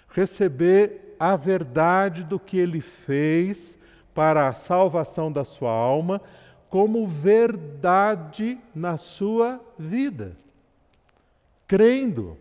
receber 0.10 1.16
a 1.20 1.36
verdade 1.36 2.24
do 2.24 2.40
que 2.40 2.58
ele 2.58 2.82
fez 2.82 3.78
para 4.14 4.48
a 4.48 4.54
salvação 4.54 5.32
da 5.32 5.44
sua 5.44 5.72
alma, 5.72 6.22
como 6.70 7.08
verdade 7.08 8.58
na 8.74 8.98
sua 8.98 9.60
vida. 9.78 10.36
Crendo. 11.68 12.38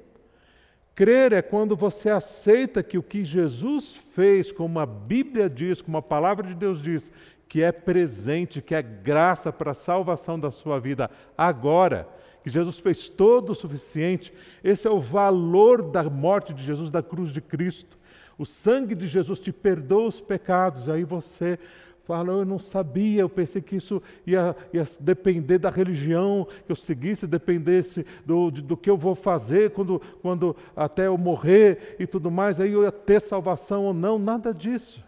Crer 0.94 1.32
é 1.32 1.40
quando 1.40 1.74
você 1.74 2.10
aceita 2.10 2.82
que 2.82 2.98
o 2.98 3.02
que 3.02 3.24
Jesus 3.24 3.94
fez, 4.14 4.52
como 4.52 4.78
a 4.78 4.86
Bíblia 4.86 5.48
diz, 5.48 5.80
como 5.80 5.96
a 5.96 6.02
palavra 6.02 6.46
de 6.46 6.54
Deus 6.54 6.82
diz, 6.82 7.10
que 7.48 7.62
é 7.62 7.72
presente, 7.72 8.62
que 8.62 8.74
é 8.74 8.82
graça 8.82 9.52
para 9.52 9.72
a 9.72 9.74
salvação 9.74 10.38
da 10.38 10.50
sua 10.50 10.78
vida 10.78 11.10
agora, 11.36 12.08
que 12.42 12.50
Jesus 12.50 12.78
fez 12.78 13.08
todo 13.08 13.50
o 13.50 13.54
suficiente. 13.54 14.32
Esse 14.62 14.86
é 14.86 14.90
o 14.90 15.00
valor 15.00 15.82
da 15.82 16.02
morte 16.04 16.52
de 16.52 16.62
Jesus, 16.62 16.90
da 16.90 17.02
cruz 17.02 17.30
de 17.30 17.40
Cristo. 17.40 17.98
O 18.38 18.44
sangue 18.44 18.94
de 18.94 19.06
Jesus 19.06 19.40
te 19.40 19.52
perdoa 19.52 20.08
os 20.08 20.20
pecados. 20.20 20.88
Aí 20.88 21.04
você 21.04 21.58
fala, 22.04 22.32
eu 22.32 22.44
não 22.44 22.58
sabia, 22.58 23.20
eu 23.20 23.28
pensei 23.28 23.62
que 23.62 23.76
isso 23.76 24.02
ia, 24.26 24.56
ia 24.72 24.82
depender 25.00 25.58
da 25.58 25.70
religião 25.70 26.48
que 26.66 26.72
eu 26.72 26.76
seguisse, 26.76 27.26
dependesse 27.26 28.04
do, 28.26 28.50
de, 28.50 28.60
do 28.60 28.76
que 28.76 28.90
eu 28.90 28.96
vou 28.96 29.14
fazer 29.14 29.70
quando, 29.70 30.02
quando 30.20 30.56
até 30.74 31.06
eu 31.06 31.16
morrer 31.16 31.96
e 32.00 32.06
tudo 32.06 32.30
mais, 32.30 32.60
aí 32.60 32.72
eu 32.72 32.82
ia 32.82 32.92
ter 32.92 33.20
salvação 33.20 33.84
ou 33.84 33.94
não, 33.94 34.18
nada 34.18 34.52
disso. 34.52 35.02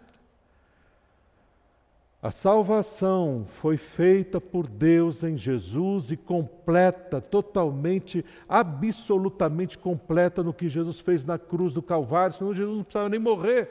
A 2.24 2.30
salvação 2.30 3.44
foi 3.46 3.76
feita 3.76 4.40
por 4.40 4.66
Deus 4.66 5.22
em 5.22 5.36
Jesus 5.36 6.10
e 6.10 6.16
completa, 6.16 7.20
totalmente, 7.20 8.24
absolutamente 8.48 9.76
completa 9.76 10.42
no 10.42 10.54
que 10.54 10.66
Jesus 10.66 10.98
fez 10.98 11.22
na 11.22 11.38
cruz 11.38 11.74
do 11.74 11.82
Calvário, 11.82 12.34
senão 12.34 12.54
Jesus 12.54 12.78
não 12.78 12.82
precisava 12.82 13.10
nem 13.10 13.20
morrer. 13.20 13.68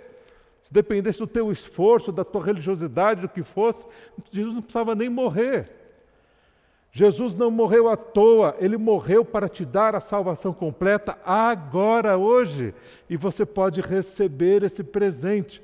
Se 0.62 0.72
dependesse 0.72 1.18
do 1.18 1.26
teu 1.26 1.52
esforço, 1.52 2.12
da 2.12 2.24
tua 2.24 2.46
religiosidade, 2.46 3.22
do 3.22 3.28
que 3.28 3.42
fosse, 3.42 3.88
Jesus 4.32 4.54
não 4.54 4.62
precisava 4.62 4.94
nem 4.94 5.10
morrer. 5.10 5.72
Jesus 6.92 7.34
não 7.34 7.50
morreu 7.50 7.90
à 7.90 7.98
toa, 7.98 8.56
ele 8.60 8.78
morreu 8.78 9.26
para 9.26 9.50
te 9.50 9.66
dar 9.66 9.96
a 9.96 10.00
salvação 10.00 10.54
completa 10.54 11.18
agora, 11.26 12.20
hoje, 12.20 12.72
e 13.10 13.18
você 13.18 13.48
pode 13.48 13.82
receber 13.82 14.62
esse 14.62 14.84
presente. 14.84 15.60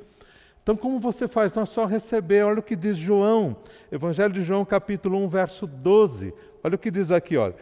Então, 0.70 0.78
como 0.78 1.00
você 1.00 1.28
faz? 1.28 1.56
Não 1.56 1.64
é 1.64 1.66
só 1.66 1.86
receber. 1.86 2.44
Olha 2.44 2.60
o 2.60 2.62
que 2.62 2.76
diz 2.76 2.96
João, 2.96 3.58
Evangelho 3.92 4.32
de 4.32 4.44
João, 4.44 4.64
capítulo 4.64 5.18
1, 5.18 5.28
verso 5.28 5.66
12. 5.66 6.32
Olha 6.64 6.76
o 6.76 6.78
que 6.78 6.92
diz 6.92 7.10
aqui, 7.10 7.36
olha. 7.38 7.56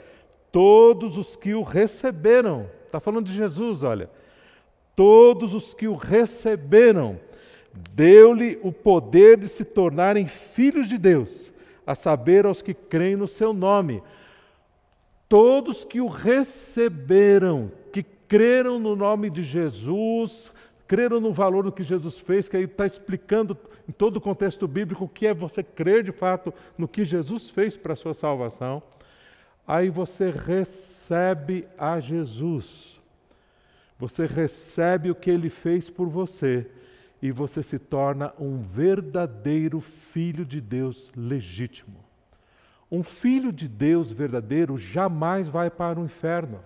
Todos 0.51 1.17
os 1.17 1.33
que 1.37 1.53
o 1.53 1.63
receberam, 1.63 2.69
está 2.85 2.99
falando 2.99 3.27
de 3.27 3.31
Jesus, 3.31 3.81
olha. 3.81 4.09
Todos 4.93 5.53
os 5.53 5.73
que 5.73 5.87
o 5.87 5.95
receberam, 5.95 7.17
deu-lhe 7.93 8.59
o 8.61 8.73
poder 8.73 9.37
de 9.37 9.47
se 9.47 9.63
tornarem 9.63 10.27
filhos 10.27 10.89
de 10.89 10.97
Deus, 10.97 11.53
a 11.85 11.95
saber, 11.95 12.45
aos 12.45 12.61
que 12.61 12.73
creem 12.73 13.15
no 13.15 13.25
seu 13.25 13.53
nome. 13.53 14.03
Todos 15.29 15.85
que 15.85 16.01
o 16.01 16.07
receberam, 16.07 17.71
que 17.93 18.03
creram 18.03 18.77
no 18.77 18.97
nome 18.97 19.29
de 19.29 19.43
Jesus, 19.43 20.51
creram 20.87 21.19
no 21.19 21.33
valor 21.33 21.63
do 21.63 21.71
que 21.71 21.83
Jesus 21.83 22.17
fez, 22.17 22.47
que 22.47 22.57
aí 22.57 22.63
está 22.63 22.85
explicando 22.85 23.57
em 23.87 23.91
todo 23.91 24.17
o 24.17 24.21
contexto 24.21 24.67
bíblico 24.67 25.05
o 25.05 25.09
que 25.09 25.27
é 25.27 25.33
você 25.33 25.61
crer 25.61 26.03
de 26.03 26.11
fato 26.11 26.53
no 26.77 26.87
que 26.87 27.03
Jesus 27.03 27.49
fez 27.49 27.75
para 27.75 27.93
a 27.93 27.95
sua 27.95 28.13
salvação. 28.13 28.81
Aí 29.67 29.89
você 29.89 30.29
recebe 30.29 31.67
a 31.77 31.99
Jesus. 31.99 32.99
Você 33.99 34.25
recebe 34.25 35.11
o 35.11 35.15
que 35.15 35.29
ele 35.29 35.49
fez 35.49 35.89
por 35.89 36.07
você 36.07 36.69
e 37.21 37.31
você 37.31 37.63
se 37.63 37.79
torna 37.79 38.33
um 38.39 38.61
verdadeiro 38.61 39.81
filho 39.81 40.45
de 40.45 40.61
Deus 40.61 41.11
legítimo. 41.15 42.05
Um 42.89 43.03
filho 43.03 43.51
de 43.51 43.67
Deus 43.67 44.11
verdadeiro 44.11 44.77
jamais 44.77 45.49
vai 45.49 45.69
para 45.69 45.99
o 45.99 46.05
inferno. 46.05 46.59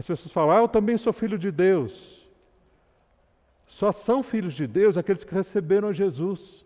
As 0.00 0.06
pessoas 0.06 0.32
falam, 0.32 0.56
ah, 0.56 0.60
eu 0.60 0.68
também 0.68 0.96
sou 0.96 1.12
filho 1.12 1.36
de 1.36 1.50
Deus. 1.50 2.26
Só 3.66 3.92
são 3.92 4.22
filhos 4.22 4.54
de 4.54 4.66
Deus 4.66 4.96
aqueles 4.96 5.24
que 5.24 5.34
receberam 5.34 5.92
Jesus. 5.92 6.64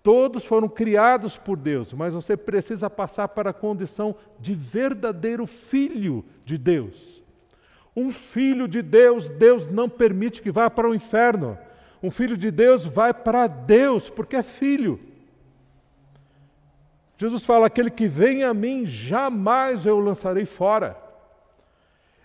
Todos 0.00 0.44
foram 0.44 0.68
criados 0.68 1.36
por 1.36 1.56
Deus, 1.56 1.92
mas 1.92 2.14
você 2.14 2.36
precisa 2.36 2.88
passar 2.88 3.26
para 3.26 3.50
a 3.50 3.52
condição 3.52 4.14
de 4.38 4.54
verdadeiro 4.54 5.44
filho 5.44 6.24
de 6.44 6.56
Deus. 6.56 7.20
Um 7.96 8.12
filho 8.12 8.68
de 8.68 8.80
Deus, 8.80 9.28
Deus 9.30 9.66
não 9.66 9.88
permite 9.88 10.40
que 10.40 10.52
vá 10.52 10.70
para 10.70 10.88
o 10.88 10.94
inferno. 10.94 11.58
Um 12.00 12.12
filho 12.12 12.36
de 12.36 12.52
Deus 12.52 12.84
vai 12.84 13.12
para 13.12 13.48
Deus, 13.48 14.08
porque 14.08 14.36
é 14.36 14.42
filho. 14.44 15.00
Jesus 17.18 17.42
fala: 17.42 17.66
aquele 17.66 17.90
que 17.90 18.06
vem 18.06 18.44
a 18.44 18.54
mim, 18.54 18.86
jamais 18.86 19.84
eu 19.84 19.96
o 19.96 20.00
lançarei 20.00 20.46
fora. 20.46 21.02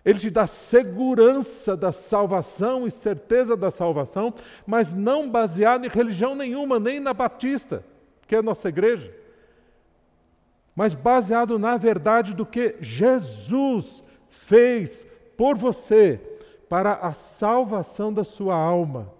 Ele 0.10 0.18
te 0.18 0.32
dá 0.32 0.48
segurança 0.48 1.78
da 1.78 1.92
salvação 1.92 2.88
e 2.88 2.90
certeza 2.90 3.56
da 3.56 3.70
salvação, 3.70 4.34
mas 4.66 4.92
não 4.92 5.30
baseado 5.30 5.86
em 5.86 5.88
religião 5.88 6.34
nenhuma, 6.34 6.80
nem 6.80 7.00
na 7.00 7.14
Batista, 7.14 7.86
que 8.26 8.34
é 8.34 8.40
a 8.40 8.42
nossa 8.42 8.70
igreja, 8.70 9.16
mas 10.76 10.96
baseado 10.96 11.60
na 11.60 11.78
verdade 11.78 12.34
do 12.34 12.44
que 12.44 12.76
Jesus 12.82 14.04
fez 14.30 15.06
por 15.38 15.56
você 15.56 16.20
para 16.68 16.94
a 16.94 17.14
salvação 17.14 18.12
da 18.12 18.24
sua 18.24 18.56
alma. 18.56 19.14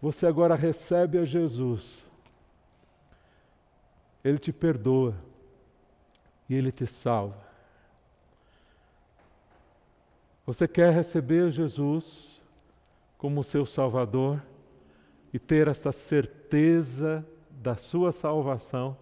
Você 0.00 0.26
agora 0.26 0.54
recebe 0.54 1.18
a 1.18 1.26
Jesus. 1.26 2.06
Ele 4.24 4.38
te 4.38 4.50
perdoa 4.50 5.14
e 6.48 6.54
ele 6.54 6.72
te 6.72 6.86
salva. 6.86 7.51
Você 10.44 10.66
quer 10.66 10.92
receber 10.92 11.50
Jesus 11.50 12.40
como 13.16 13.44
seu 13.44 13.64
Salvador 13.64 14.42
e 15.32 15.38
ter 15.38 15.68
esta 15.68 15.92
certeza 15.92 17.24
da 17.50 17.76
sua 17.76 18.10
salvação? 18.10 18.96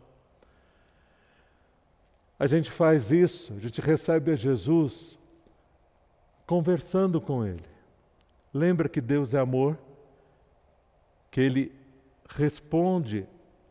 A 2.38 2.46
gente 2.46 2.70
faz 2.70 3.10
isso, 3.10 3.54
a 3.54 3.58
gente 3.58 3.80
recebe 3.80 4.32
a 4.32 4.36
Jesus 4.36 5.18
conversando 6.46 7.20
com 7.20 7.44
Ele. 7.44 7.64
Lembra 8.52 8.88
que 8.88 9.00
Deus 9.00 9.32
é 9.34 9.38
amor, 9.38 9.78
que 11.30 11.40
Ele 11.40 11.72
responde 12.28 13.26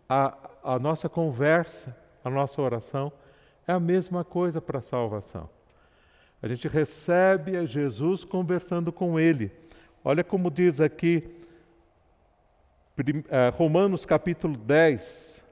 à, 0.07 0.79
nossa 0.79 1.09
conversa, 1.09 1.95
à 2.23 2.29
nossa 2.29 2.61
oração. 2.61 3.11
É 3.67 3.73
a 3.73 3.79
mesma 3.79 4.23
coisa 4.23 4.59
para 4.59 4.79
a 4.79 4.81
salvação. 4.81 5.49
A 6.41 6.47
gente 6.47 6.67
recebe 6.69 7.57
a 7.57 7.65
Jesus 7.65 8.23
conversando 8.23 8.93
com 8.93 9.19
Ele. 9.19 9.51
Olha 10.03 10.23
como 10.23 10.49
diz 10.49 10.79
aqui 10.79 11.29
eh, 13.29 13.49
Romanos 13.55 14.05
capítulo 14.05 14.55
10. 14.55 15.43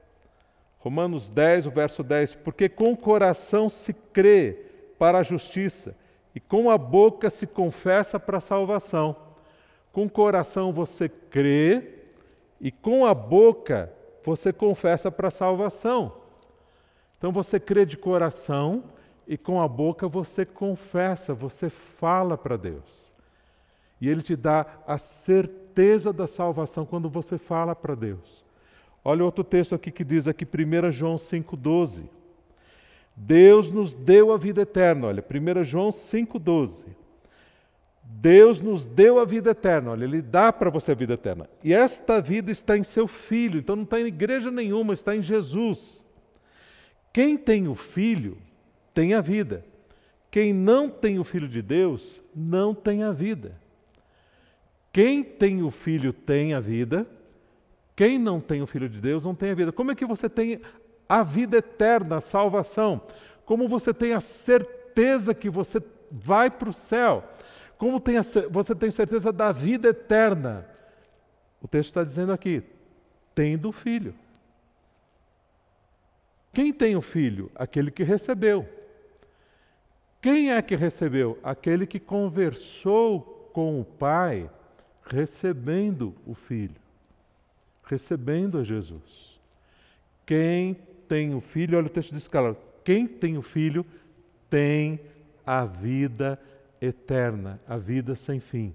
Romanos 0.78 1.28
10, 1.28 1.66
o 1.66 1.70
verso 1.70 2.02
10. 2.02 2.36
Porque 2.36 2.70
com 2.70 2.92
o 2.92 2.96
coração 2.96 3.68
se 3.68 3.92
crê 3.92 4.64
para 4.98 5.18
a 5.18 5.22
justiça 5.22 5.94
e 6.34 6.40
com 6.40 6.70
a 6.70 6.78
boca 6.78 7.28
se 7.28 7.46
confessa 7.46 8.18
para 8.18 8.38
a 8.38 8.40
salvação. 8.40 9.14
Com 9.92 10.06
o 10.06 10.10
coração 10.10 10.72
você 10.72 11.08
crê 11.08 11.98
e 12.58 12.72
com 12.72 13.04
a 13.04 13.12
boca 13.12 13.92
você 14.24 14.54
confessa 14.54 15.10
para 15.10 15.28
a 15.28 15.32
salvação. 15.32 16.14
Então 17.18 17.30
você 17.30 17.60
crê 17.60 17.84
de 17.84 17.98
coração 17.98 18.84
e 19.28 19.36
com 19.36 19.60
a 19.60 19.68
boca 19.68 20.08
você 20.08 20.46
confessa, 20.46 21.34
você 21.34 21.68
fala 21.68 22.38
para 22.38 22.56
Deus. 22.56 23.12
E 24.00 24.08
Ele 24.08 24.22
te 24.22 24.34
dá 24.34 24.64
a 24.86 24.96
certeza 24.96 26.14
da 26.14 26.26
salvação 26.26 26.86
quando 26.86 27.10
você 27.10 27.36
fala 27.36 27.76
para 27.76 27.94
Deus. 27.94 28.42
Olha 29.04 29.22
outro 29.22 29.44
texto 29.44 29.74
aqui 29.74 29.90
que 29.90 30.02
diz 30.02 30.26
aqui, 30.26 30.46
1 30.46 30.90
João 30.90 31.16
5,12. 31.16 32.08
Deus 33.14 33.70
nos 33.70 33.92
deu 33.92 34.32
a 34.32 34.38
vida 34.38 34.62
eterna, 34.62 35.08
olha, 35.08 35.22
1 35.22 35.62
João 35.64 35.90
5,12. 35.90 36.86
Deus 38.02 38.62
nos 38.62 38.86
deu 38.86 39.18
a 39.18 39.26
vida 39.26 39.50
eterna, 39.50 39.90
olha, 39.90 40.04
Ele 40.04 40.22
dá 40.22 40.50
para 40.50 40.70
você 40.70 40.92
a 40.92 40.94
vida 40.94 41.14
eterna. 41.14 41.50
E 41.62 41.74
esta 41.74 42.18
vida 42.18 42.50
está 42.50 42.78
em 42.78 42.82
seu 42.82 43.06
Filho, 43.06 43.58
então 43.58 43.76
não 43.76 43.82
está 43.82 44.00
em 44.00 44.06
igreja 44.06 44.50
nenhuma, 44.50 44.94
está 44.94 45.14
em 45.14 45.20
Jesus. 45.20 46.02
Quem 47.12 47.36
tem 47.36 47.68
o 47.68 47.74
Filho 47.74 48.38
tem 48.98 49.14
a 49.14 49.20
vida. 49.20 49.64
Quem 50.28 50.52
não 50.52 50.90
tem 50.90 51.20
o 51.20 51.24
Filho 51.24 51.46
de 51.46 51.62
Deus, 51.62 52.20
não 52.34 52.74
tem 52.74 53.04
a 53.04 53.12
vida. 53.12 53.56
Quem 54.92 55.22
tem 55.22 55.62
o 55.62 55.70
Filho 55.70 56.12
tem 56.12 56.52
a 56.52 56.58
vida, 56.58 57.06
quem 57.94 58.18
não 58.18 58.40
tem 58.40 58.60
o 58.60 58.66
Filho 58.66 58.88
de 58.88 59.00
Deus 59.00 59.24
não 59.24 59.36
tem 59.36 59.52
a 59.52 59.54
vida. 59.54 59.70
Como 59.70 59.92
é 59.92 59.94
que 59.94 60.04
você 60.04 60.28
tem 60.28 60.60
a 61.08 61.22
vida 61.22 61.58
eterna, 61.58 62.16
a 62.16 62.20
salvação? 62.20 63.00
Como 63.44 63.68
você 63.68 63.94
tem 63.94 64.14
a 64.14 64.20
certeza 64.20 65.32
que 65.32 65.48
você 65.48 65.80
vai 66.10 66.50
para 66.50 66.70
o 66.70 66.72
céu? 66.72 67.22
Como 67.76 68.00
tem 68.00 68.16
a, 68.16 68.22
você 68.50 68.74
tem 68.74 68.90
certeza 68.90 69.32
da 69.32 69.52
vida 69.52 69.90
eterna? 69.90 70.66
O 71.62 71.68
texto 71.68 71.90
está 71.90 72.02
dizendo 72.02 72.32
aqui: 72.32 72.64
tendo 73.32 73.68
o 73.68 73.72
Filho. 73.72 74.12
Quem 76.52 76.72
tem 76.72 76.96
o 76.96 77.00
Filho? 77.00 77.48
Aquele 77.54 77.92
que 77.92 78.02
recebeu. 78.02 78.77
Quem 80.20 80.50
é 80.52 80.60
que 80.60 80.74
recebeu? 80.74 81.38
Aquele 81.42 81.86
que 81.86 82.00
conversou 82.00 83.50
com 83.52 83.80
o 83.80 83.84
Pai, 83.84 84.50
recebendo 85.04 86.14
o 86.26 86.34
Filho, 86.34 86.74
recebendo 87.84 88.58
a 88.58 88.64
Jesus. 88.64 89.40
Quem 90.26 90.76
tem 91.08 91.34
o 91.34 91.40
Filho, 91.40 91.78
olha 91.78 91.86
o 91.86 91.90
texto 91.90 92.12
diz 92.12 92.28
claro, 92.28 92.56
quem 92.84 93.06
tem 93.06 93.38
o 93.38 93.42
Filho 93.42 93.86
tem 94.50 95.00
a 95.46 95.64
vida 95.64 96.38
eterna, 96.80 97.60
a 97.66 97.76
vida 97.76 98.14
sem 98.14 98.40
fim. 98.40 98.74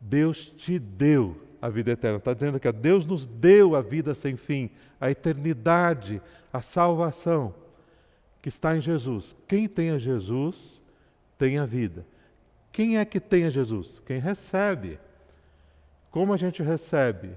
Deus 0.00 0.50
te 0.50 0.78
deu 0.78 1.36
a 1.60 1.68
vida 1.68 1.92
eterna. 1.92 2.18
Está 2.18 2.34
dizendo 2.34 2.58
que 2.58 2.70
Deus 2.72 3.06
nos 3.06 3.26
deu 3.26 3.76
a 3.76 3.80
vida 3.80 4.14
sem 4.14 4.36
fim, 4.36 4.70
a 5.00 5.10
eternidade, 5.10 6.20
a 6.52 6.60
salvação 6.60 7.54
que 8.42 8.48
está 8.48 8.76
em 8.76 8.80
Jesus. 8.80 9.36
Quem 9.46 9.68
tem 9.68 9.90
a 9.90 9.98
Jesus 9.98 10.82
tem 11.38 11.58
a 11.58 11.64
vida. 11.64 12.04
Quem 12.72 12.98
é 12.98 13.04
que 13.04 13.20
tem 13.20 13.44
a 13.44 13.50
Jesus? 13.50 14.02
Quem 14.04 14.18
recebe. 14.18 14.98
Como 16.10 16.34
a 16.34 16.36
gente 16.36 16.60
recebe? 16.60 17.30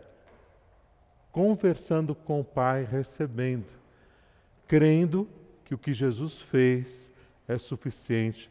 Conversando 1.32 2.16
com 2.16 2.40
o 2.40 2.44
Pai, 2.44 2.84
recebendo, 2.84 3.68
crendo 4.68 5.30
que 5.64 5.76
o 5.76 5.78
que 5.78 5.94
Jesus 5.94 6.40
fez 6.40 7.12
é 7.48 7.58
suficiente 7.58 8.50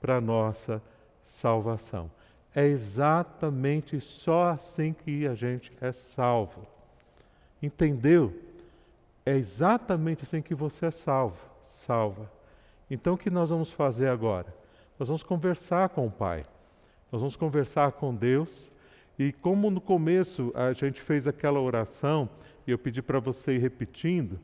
para 0.00 0.16
a 0.16 0.20
nossa 0.20 0.82
salvação. 1.22 2.10
É 2.54 2.66
exatamente 2.66 4.00
só 4.00 4.48
assim 4.48 4.92
que 4.92 5.26
a 5.26 5.34
gente 5.34 5.72
é 5.80 5.92
salvo. 5.92 6.66
Entendeu? 7.62 8.34
É 9.24 9.36
exatamente 9.36 10.24
assim 10.24 10.42
que 10.42 10.54
você 10.54 10.86
é 10.86 10.90
salvo 10.90 11.51
salva. 11.72 12.30
Então 12.90 13.14
o 13.14 13.18
que 13.18 13.30
nós 13.30 13.50
vamos 13.50 13.70
fazer 13.72 14.08
agora? 14.08 14.54
Nós 14.98 15.08
vamos 15.08 15.22
conversar 15.22 15.88
com 15.88 16.06
o 16.06 16.10
Pai. 16.10 16.44
Nós 17.10 17.20
vamos 17.20 17.36
conversar 17.36 17.92
com 17.92 18.14
Deus 18.14 18.72
E 19.18 19.32
como 19.32 19.70
no 19.70 19.80
começo 19.80 20.50
a 20.54 20.72
gente 20.72 21.00
fez 21.00 21.28
aquela 21.28 21.60
oração 21.60 22.28
e 22.66 22.70
eu 22.70 22.78
pedi 22.78 23.02
para 23.02 23.18
você 23.18 23.54
ir 23.54 23.58
repetindo, 23.58 24.38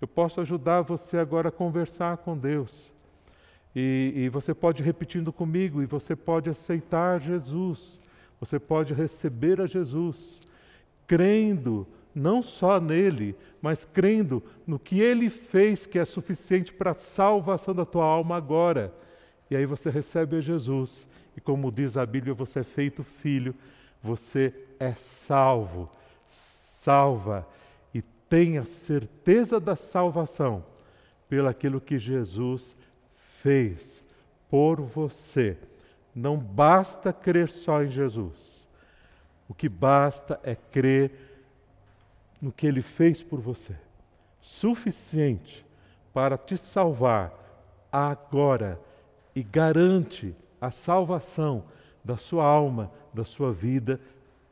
eu 0.00 0.08
posso 0.08 0.40
ajudar 0.40 0.82
você 0.82 1.18
agora 1.18 1.48
a 1.48 1.52
conversar 1.52 2.16
com 2.18 2.36
Deus. 2.36 2.92
E, 3.76 4.12
e, 4.16 4.28
você 4.28 4.54
pode 4.54 4.82
ir 4.82 4.86
repetindo 4.86 5.32
comigo, 5.32 5.82
e 5.82 5.86
você 5.86 6.16
pode 6.16 6.48
aceitar 6.48 7.20
Jesus, 7.20 8.00
você 8.40 8.58
pode 8.58 8.94
receber 8.94 9.60
a 9.60 9.66
Jesus, 9.66 10.40
crendo 11.06 11.86
não 12.14 12.42
só 12.42 12.80
nele, 12.80 13.36
mas 13.60 13.84
crendo 13.84 14.42
no 14.66 14.78
que 14.78 15.00
ele 15.00 15.28
fez, 15.28 15.86
que 15.86 15.98
é 15.98 16.04
suficiente 16.04 16.72
para 16.72 16.92
a 16.92 16.94
salvação 16.94 17.74
da 17.74 17.84
tua 17.84 18.04
alma 18.04 18.36
agora. 18.36 18.92
E 19.50 19.56
aí 19.56 19.66
você 19.66 19.90
recebe 19.90 20.36
a 20.36 20.40
Jesus, 20.40 21.08
e 21.36 21.40
como 21.40 21.72
diz 21.72 21.96
a 21.96 22.04
Bíblia, 22.04 22.34
você 22.34 22.60
é 22.60 22.64
feito 22.64 23.02
filho, 23.02 23.54
você 24.02 24.52
é 24.78 24.92
salvo, 24.94 25.90
salva 26.26 27.46
e 27.92 28.02
tenha 28.02 28.64
certeza 28.64 29.58
da 29.58 29.74
salvação 29.74 30.64
pelo 31.28 31.48
aquilo 31.48 31.80
que 31.80 31.98
Jesus 31.98 32.76
fez 33.42 34.04
por 34.50 34.80
você. 34.80 35.56
Não 36.14 36.36
basta 36.36 37.12
crer 37.12 37.48
só 37.48 37.82
em 37.82 37.90
Jesus. 37.90 38.68
O 39.48 39.54
que 39.54 39.68
basta 39.68 40.38
é 40.42 40.54
crer 40.54 41.27
no 42.40 42.52
que 42.52 42.66
ele 42.66 42.82
fez 42.82 43.22
por 43.22 43.40
você. 43.40 43.76
Suficiente 44.40 45.64
para 46.12 46.38
te 46.38 46.56
salvar 46.56 47.32
agora 47.90 48.80
e 49.34 49.42
garante 49.42 50.34
a 50.60 50.70
salvação 50.70 51.64
da 52.04 52.16
sua 52.16 52.44
alma, 52.44 52.90
da 53.12 53.24
sua 53.24 53.52
vida, 53.52 54.00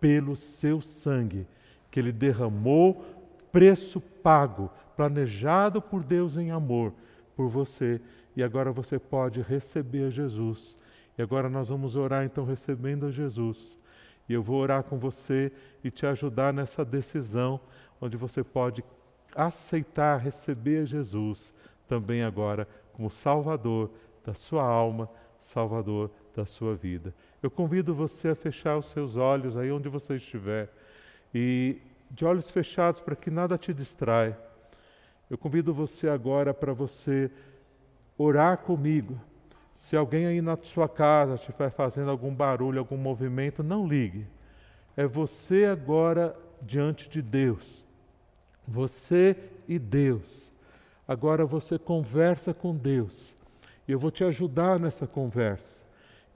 pelo 0.01 0.37
seu 0.37 0.81
sangue, 0.81 1.47
que 1.91 1.99
ele 1.99 2.13
derramou, 2.13 3.05
preço 3.51 4.01
pago, 4.01 4.71
planejado 4.97 5.81
por 5.81 6.03
Deus 6.03 6.37
em 6.37 6.51
amor 6.51 6.93
por 7.37 7.49
você. 7.49 8.01
E 8.37 8.43
agora 8.43 8.73
você 8.73 8.99
pode 8.99 9.41
receber 9.43 10.11
Jesus. 10.11 10.77
E 11.17 11.23
agora 11.23 11.49
nós 11.49 11.69
vamos 11.69 11.97
orar 11.97 12.25
então 12.25 12.45
recebendo 12.45 13.07
a 13.07 13.11
Jesus. 13.11 13.79
E 14.29 14.33
eu 14.33 14.43
vou 14.43 14.61
orar 14.61 14.83
com 14.83 14.99
você 14.99 15.53
e 15.83 15.91
te 15.91 16.07
ajudar 16.07 16.53
nessa 16.53 16.85
decisão, 16.85 17.61
onde 18.01 18.17
você 18.17 18.43
pode 18.43 18.85
aceitar, 19.35 20.19
receber 20.19 20.87
Jesus 20.87 21.55
também 21.87 22.23
agora 22.23 22.67
como 22.93 23.11
Salvador 23.11 23.91
da 24.25 24.35
sua 24.35 24.65
alma, 24.65 25.09
Salvador 25.39 26.11
da 26.35 26.45
sua 26.45 26.75
vida. 26.75 27.15
Eu 27.43 27.51
convido 27.51 27.95
você 27.95 28.31
a 28.31 28.35
fechar 28.35 28.77
os 28.77 28.87
seus 28.87 29.17
olhos 29.17 29.57
aí 29.57 29.71
onde 29.71 29.89
você 29.89 30.17
estiver 30.17 30.73
e 31.35 31.79
de 32.11 32.25
olhos 32.25 32.51
fechados 32.51 33.01
para 33.01 33.15
que 33.15 33.31
nada 33.31 33.59
te 33.59 33.73
distraia. 33.73 34.39
Eu 35.29 35.37
convido 35.37 35.75
você 35.75 36.09
agora 36.09 36.55
para 36.55 36.73
você 36.73 37.31
orar 38.17 38.59
comigo. 38.59 39.21
Se 39.77 39.97
alguém 39.97 40.27
aí 40.27 40.41
na 40.41 40.57
sua 40.57 40.89
casa 40.89 41.35
estiver 41.35 41.71
fazendo 41.71 42.11
algum 42.11 42.35
barulho, 42.35 42.79
algum 42.79 42.97
movimento, 42.97 43.63
não 43.63 43.87
ligue. 43.87 44.27
É 44.97 45.07
você 45.07 45.65
agora 45.65 46.37
diante 46.63 47.09
de 47.09 47.21
Deus. 47.21 47.85
Você 48.67 49.37
e 49.69 49.79
Deus. 49.79 50.53
Agora 51.07 51.45
você 51.45 51.79
conversa 51.79 52.55
com 52.55 52.75
Deus. 52.75 53.35
E 53.87 53.93
eu 53.93 53.99
vou 53.99 54.11
te 54.11 54.25
ajudar 54.25 54.81
nessa 54.81 55.07
conversa. 55.07 55.85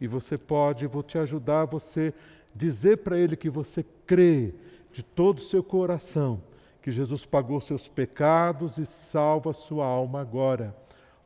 E 0.01 0.07
você 0.07 0.39
pode, 0.39 0.87
vou 0.87 1.03
te 1.03 1.19
ajudar 1.19 1.65
você 1.65 2.15
dizer 2.55 2.99
para 2.99 3.19
ele 3.19 3.37
que 3.37 3.51
você 3.51 3.85
crê 4.07 4.55
de 4.93 5.03
todo 5.03 5.39
o 5.39 5.43
seu 5.43 5.63
coração 5.63 6.41
que 6.83 6.91
Jesus 6.91 7.27
pagou 7.27 7.61
seus 7.61 7.87
pecados 7.87 8.79
e 8.79 8.87
salva 8.87 9.53
sua 9.53 9.85
alma 9.85 10.21
agora. 10.21 10.75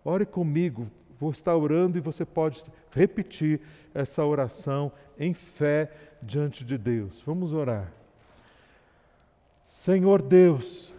Ore 0.05 0.27
comigo, 0.27 0.91
vou 1.19 1.31
estar 1.31 1.57
orando 1.57 1.99
e 1.99 2.01
você 2.01 2.25
pode 2.25 2.65
repetir 2.91 3.61
essa 3.95 4.25
oração 4.25 4.93
em 5.19 5.33
fé 5.33 5.91
diante 6.23 6.65
de 6.65 6.77
Deus. 6.77 7.23
Vamos 7.25 7.53
orar. 7.53 7.93
Senhor 9.65 10.23
Deus, 10.23 10.95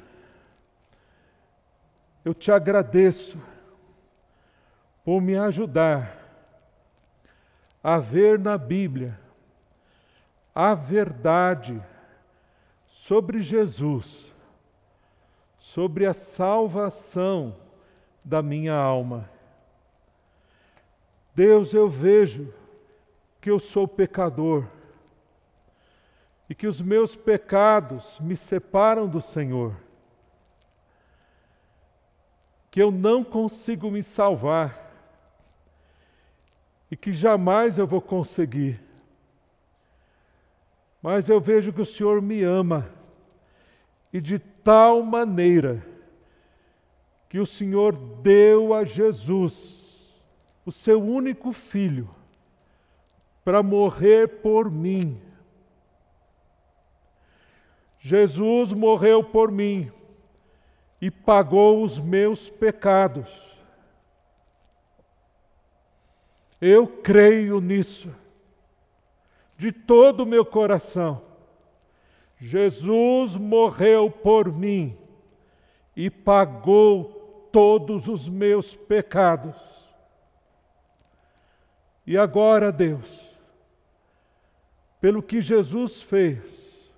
eu 2.23 2.33
te 2.33 2.51
agradeço 2.51 3.37
por 5.03 5.21
me 5.21 5.37
ajudar 5.37 6.17
a 7.83 7.99
ver 7.99 8.39
na 8.39 8.57
Bíblia 8.57 9.19
a 10.53 10.73
verdade 10.73 11.79
sobre 12.85 13.41
Jesus, 13.41 14.33
sobre 15.59 16.05
a 16.05 16.13
salvação 16.13 17.55
da 18.25 18.41
minha 18.41 18.73
alma. 18.73 19.29
Deus, 21.35 21.73
eu 21.73 21.89
vejo 21.89 22.53
que 23.41 23.51
eu 23.51 23.59
sou 23.59 23.87
pecador 23.87 24.65
e 26.49 26.55
que 26.55 26.65
os 26.65 26.81
meus 26.81 27.15
pecados 27.15 28.19
me 28.21 28.35
separam 28.37 29.07
do 29.07 29.19
Senhor, 29.19 29.75
que 32.71 32.81
eu 32.81 32.89
não 32.89 33.23
consigo 33.23 33.91
me 33.91 34.01
salvar 34.01 34.85
e 36.89 36.95
que 36.95 37.11
jamais 37.11 37.77
eu 37.77 37.85
vou 37.85 38.01
conseguir. 38.01 38.81
Mas 41.01 41.27
eu 41.27 41.41
vejo 41.41 41.73
que 41.73 41.81
o 41.81 41.85
Senhor 41.85 42.21
me 42.21 42.43
ama 42.43 42.89
e 44.13 44.21
de 44.21 44.39
tal 44.39 45.03
maneira 45.03 45.85
que 47.27 47.39
o 47.39 47.45
Senhor 47.45 47.93
deu 47.93 48.73
a 48.73 48.85
Jesus, 48.85 49.84
o 50.65 50.71
seu 50.71 51.01
único 51.01 51.53
filho, 51.53 52.09
para 53.43 53.61
morrer 53.61 54.41
por 54.41 54.71
mim. 54.71 55.21
Jesus 57.99 58.73
morreu 58.73 59.23
por 59.23 59.51
mim 59.51 59.91
e 60.99 61.11
pagou 61.11 61.83
os 61.83 61.99
meus 61.99 62.49
pecados. 62.49 63.29
Eu 66.59 66.87
creio 66.87 67.59
nisso, 67.59 68.13
de 69.57 69.71
todo 69.71 70.21
o 70.21 70.25
meu 70.25 70.43
coração. 70.43 71.21
Jesus 72.39 73.35
morreu 73.35 74.09
por 74.09 74.51
mim 74.51 74.97
e 75.95 76.09
pagou 76.09 77.49
todos 77.51 78.07
os 78.07 78.27
meus 78.27 78.75
pecados. 78.75 79.74
E 82.05 82.17
agora, 82.17 82.71
Deus, 82.71 83.35
pelo 85.01 85.23
que 85.23 85.41
Jesus 85.41 86.01
fez, 86.01 86.91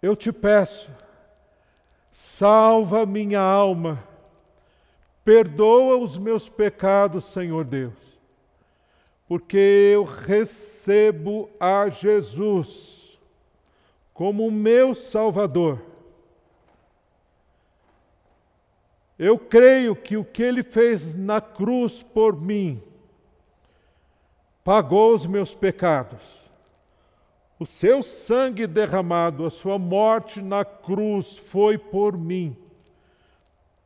eu 0.00 0.16
te 0.16 0.32
peço, 0.32 0.90
salva 2.12 3.04
minha 3.04 3.40
alma 3.40 4.08
Perdoa 5.28 5.98
os 5.98 6.16
meus 6.16 6.48
pecados, 6.48 7.26
Senhor 7.26 7.62
Deus, 7.62 8.18
porque 9.26 9.58
eu 9.92 10.02
recebo 10.02 11.50
a 11.60 11.90
Jesus 11.90 13.18
como 14.14 14.50
meu 14.50 14.94
Salvador. 14.94 15.82
Eu 19.18 19.38
creio 19.38 19.94
que 19.94 20.16
o 20.16 20.24
que 20.24 20.42
Ele 20.42 20.62
fez 20.62 21.14
na 21.14 21.42
cruz 21.42 22.02
por 22.02 22.34
mim 22.34 22.82
pagou 24.68 25.14
os 25.14 25.24
meus 25.24 25.54
pecados. 25.54 26.20
O 27.58 27.64
seu 27.64 28.02
sangue 28.02 28.66
derramado, 28.66 29.46
a 29.46 29.50
sua 29.50 29.78
morte 29.78 30.42
na 30.42 30.62
cruz 30.62 31.38
foi 31.38 31.78
por 31.78 32.18
mim 32.18 32.54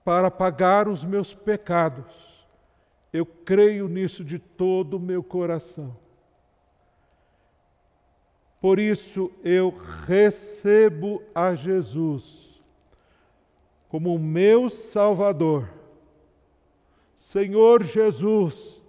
para 0.05 0.29
pagar 0.29 0.89
os 0.89 1.05
meus 1.05 1.33
pecados. 1.33 2.13
Eu 3.13 3.25
creio 3.25 3.87
nisso 3.87 4.25
de 4.25 4.41
todo 4.41 4.95
o 4.95 5.01
meu 5.01 5.23
coração. 5.23 5.97
Por 8.61 8.81
isso 8.81 9.31
eu 9.45 9.73
recebo 10.05 11.23
a 11.33 11.55
Jesus 11.55 12.61
como 13.89 14.19
meu 14.19 14.69
Salvador. 14.69 15.69
Senhor 17.15 17.85
Jesus, 17.85 18.82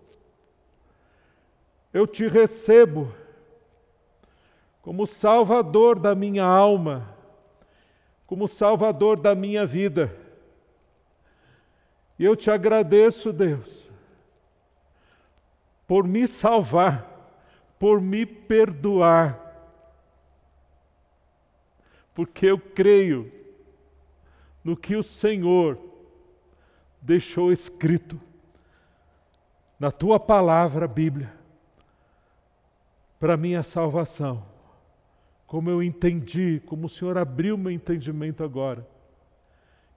eu 1.94 2.08
te 2.08 2.28
recebo 2.28 3.14
como 4.82 5.06
Salvador 5.06 6.00
da 6.00 6.16
minha 6.16 6.44
alma, 6.44 7.16
como 8.26 8.48
Salvador 8.48 9.18
da 9.18 9.36
minha 9.36 9.66
vida. 9.66 10.14
E 12.18 12.26
eu 12.26 12.36
te 12.36 12.50
agradeço, 12.50 13.32
Deus, 13.32 13.90
por 15.88 16.06
me 16.06 16.28
salvar, 16.28 17.08
por 17.78 18.02
me 18.02 18.26
perdoar. 18.26 19.40
Porque 22.14 22.48
eu 22.48 22.60
creio 22.60 23.32
no 24.64 24.76
que 24.76 24.96
o 24.96 25.04
Senhor 25.04 25.80
deixou 27.02 27.52
escrito 27.52 28.20
na 29.80 29.92
tua 29.92 30.20
palavra, 30.20 30.88
Bíblia, 30.88 31.43
para 33.24 33.38
minha 33.38 33.64
salvação. 33.64 34.44
Como 35.48 35.70
eu 35.70 35.82
entendi, 35.82 36.62
como 36.66 36.88
o 36.88 36.90
Senhor 36.90 37.18
abriu 37.18 37.58
meu 37.58 37.72
entendimento 37.72 38.44
agora. 38.44 38.86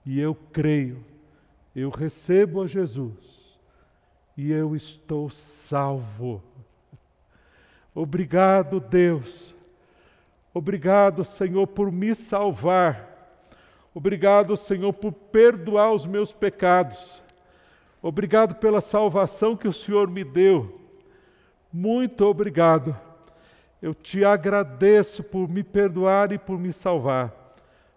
E 0.05 0.17
eu 0.17 0.33
creio, 0.33 1.03
eu 1.75 1.89
recebo 1.89 2.61
a 2.61 2.67
Jesus 2.67 3.59
e 4.37 4.49
eu 4.49 4.73
estou 4.77 5.29
salvo. 5.29 6.41
Obrigado, 7.93 8.79
Deus. 8.79 9.53
Obrigado, 10.53 11.25
Senhor, 11.25 11.67
por 11.67 11.91
me 11.91 12.15
salvar. 12.15 13.43
Obrigado, 13.93 14.55
Senhor, 14.55 14.93
por 14.93 15.11
perdoar 15.11 15.91
os 15.91 16.05
meus 16.05 16.31
pecados. 16.31 17.21
Obrigado 18.01 18.55
pela 18.55 18.79
salvação 18.79 19.57
que 19.57 19.67
o 19.67 19.73
Senhor 19.73 20.09
me 20.09 20.23
deu. 20.23 20.79
Muito 21.73 22.23
obrigado. 22.23 23.06
Eu 23.81 23.93
te 23.93 24.25
agradeço 24.25 25.23
por 25.23 25.47
me 25.47 25.63
perdoar 25.63 26.31
e 26.31 26.37
por 26.37 26.57
me 26.57 26.73
salvar. 26.73 27.33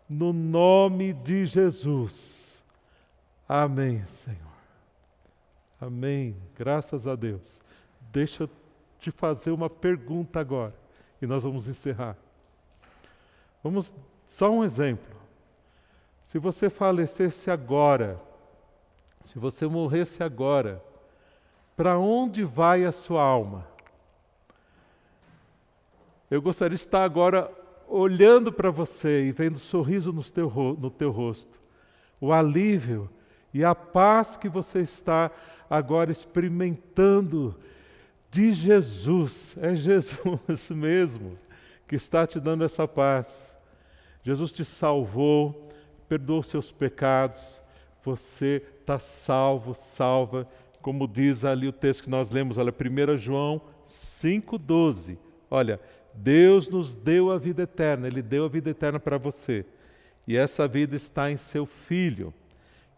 No 0.09 0.33
nome 0.33 1.13
de 1.13 1.47
Jesus. 1.47 2.65
Amém, 3.49 4.05
Senhor. 4.07 4.39
Amém. 5.81 6.37
Graças 6.57 7.07
a 7.07 7.15
Deus. 7.15 7.61
Deixa 8.13 8.45
eu 8.45 8.51
te 8.99 9.11
fazer 9.11 9.51
uma 9.51 9.71
pergunta 9.71 10.39
agora 10.39 10.75
e 11.23 11.27
nós 11.27 11.45
vamos 11.45 11.69
encerrar. 11.69 12.17
Vamos 13.63 13.93
só 14.27 14.51
um 14.51 14.65
exemplo. 14.65 15.17
Se 16.27 16.39
você 16.39 16.71
falecesse 16.71 17.51
agora, 17.51 18.21
se 19.25 19.39
você 19.39 19.67
morresse 19.67 20.23
agora, 20.23 20.83
para 21.77 21.99
onde 21.99 22.45
vai 22.45 22.85
a 22.85 22.93
sua 22.93 23.23
alma? 23.23 23.67
Eu 26.31 26.41
gostaria 26.41 26.77
de 26.77 26.83
estar 26.83 27.03
agora 27.03 27.51
olhando 27.89 28.53
para 28.53 28.71
você 28.71 29.25
e 29.25 29.33
vendo 29.33 29.59
sorriso 29.59 30.13
no 30.13 30.23
teu, 30.23 30.49
no 30.79 30.89
teu 30.89 31.11
rosto, 31.11 31.61
o 32.21 32.33
alívio 32.33 33.11
e 33.53 33.65
a 33.65 33.75
paz 33.75 34.37
que 34.37 34.49
você 34.49 34.81
está 34.81 35.31
agora 35.69 36.13
experimentando 36.13 37.57
de 38.31 38.53
Jesus. 38.53 39.57
É 39.61 39.75
Jesus 39.75 40.71
mesmo 40.71 41.37
que 41.89 41.97
está 41.97 42.25
te 42.29 42.39
dando 42.39 42.63
essa 42.63 42.87
paz. 42.87 43.57
Jesus 44.23 44.53
te 44.53 44.65
salvou, 44.65 45.69
perdoou 46.09 46.45
seus 46.45 46.71
pecados, 46.71 47.61
você 48.05 48.63
está 48.81 48.99
salvo, 48.99 49.75
salva, 49.75 50.47
como 50.81 51.09
diz 51.09 51.45
ali 51.45 51.67
o 51.67 51.73
texto 51.73 52.05
que 52.05 52.11
nós 52.11 52.31
lemos, 52.31 52.57
olha, 52.57 52.73
1 52.73 53.17
João 53.17 53.61
5,12. 53.89 55.19
Olha, 55.51 55.81
Deus 56.15 56.69
nos 56.69 56.95
deu 56.95 57.31
a 57.31 57.39
vida 57.39 57.63
eterna, 57.63 58.07
Ele 58.07 58.23
deu 58.23 58.45
a 58.45 58.49
vida 58.49 58.71
eterna 58.71 58.99
para 58.99 59.19
você. 59.19 59.65
E 60.27 60.37
essa 60.37 60.69
vida 60.69 60.97
está 60.97 61.31
em 61.31 61.37
seu 61.37 61.67
Filho. 61.67 62.33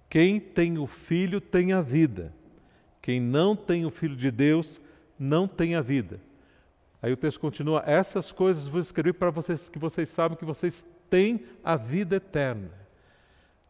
Quem 0.09 0.39
tem 0.39 0.79
o 0.79 0.87
Filho 0.87 1.41
tem 1.41 1.73
a 1.73 1.81
vida. 1.81 2.33
Quem 3.01 3.21
não 3.21 3.57
tem 3.57 3.87
o 3.87 3.91
Filho 3.91 4.17
de 4.17 4.31
Deus 4.31 4.81
não 5.19 5.49
tem 5.49 5.75
a 5.75 5.81
vida. 5.81 6.21
Aí 7.01 7.13
o 7.13 7.17
texto 7.17 7.41
continua: 7.41 7.83
Essas 7.87 8.31
coisas 8.31 8.69
vou 8.69 8.81
escrever 8.81 9.15
para 9.15 9.31
vocês, 9.31 9.69
que 9.69 9.79
vocês 9.79 10.09
sabem 10.09 10.37
que 10.37 10.45
vocês 10.45 10.85
têm 11.11 11.45
a 11.65 11.77
vida 11.77 12.17
eterna. 12.17 12.71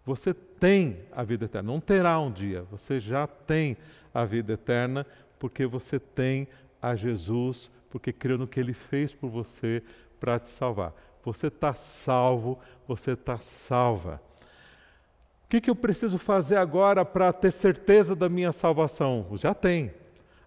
Você 0.05 0.34
tem 0.34 0.99
a 1.12 1.22
vida 1.22 1.45
eterna. 1.45 1.72
Não 1.72 1.80
terá 1.80 2.18
um 2.20 2.30
dia, 2.30 2.62
você 2.70 2.99
já 2.99 3.26
tem 3.26 3.76
a 4.12 4.24
vida 4.24 4.53
eterna, 4.55 5.07
porque 5.38 5.64
você 5.64 5.99
tem 5.99 6.49
a 6.80 6.95
Jesus, 6.95 7.70
porque 7.93 8.12
creu 8.12 8.36
no 8.36 8.49
que 8.49 8.59
ele 8.59 8.72
fez 8.72 9.14
por 9.14 9.30
você 9.30 9.80
para 10.18 10.40
te 10.40 10.49
salvar. 10.49 10.93
Você 11.22 11.47
está 11.47 11.72
salvo, 11.72 12.59
você 12.88 13.12
está 13.12 13.38
salva 13.38 14.20
que, 15.53 15.61
que 15.61 15.70
eu 15.70 15.76
preciso 15.76 16.16
fazer 16.16 16.57
agora 16.57 17.05
para 17.05 17.30
ter 17.30 17.51
certeza 17.51 18.16
da 18.16 18.26
minha 18.26 18.53
salvação? 18.53 19.26
Já 19.34 19.53
tem 19.53 19.93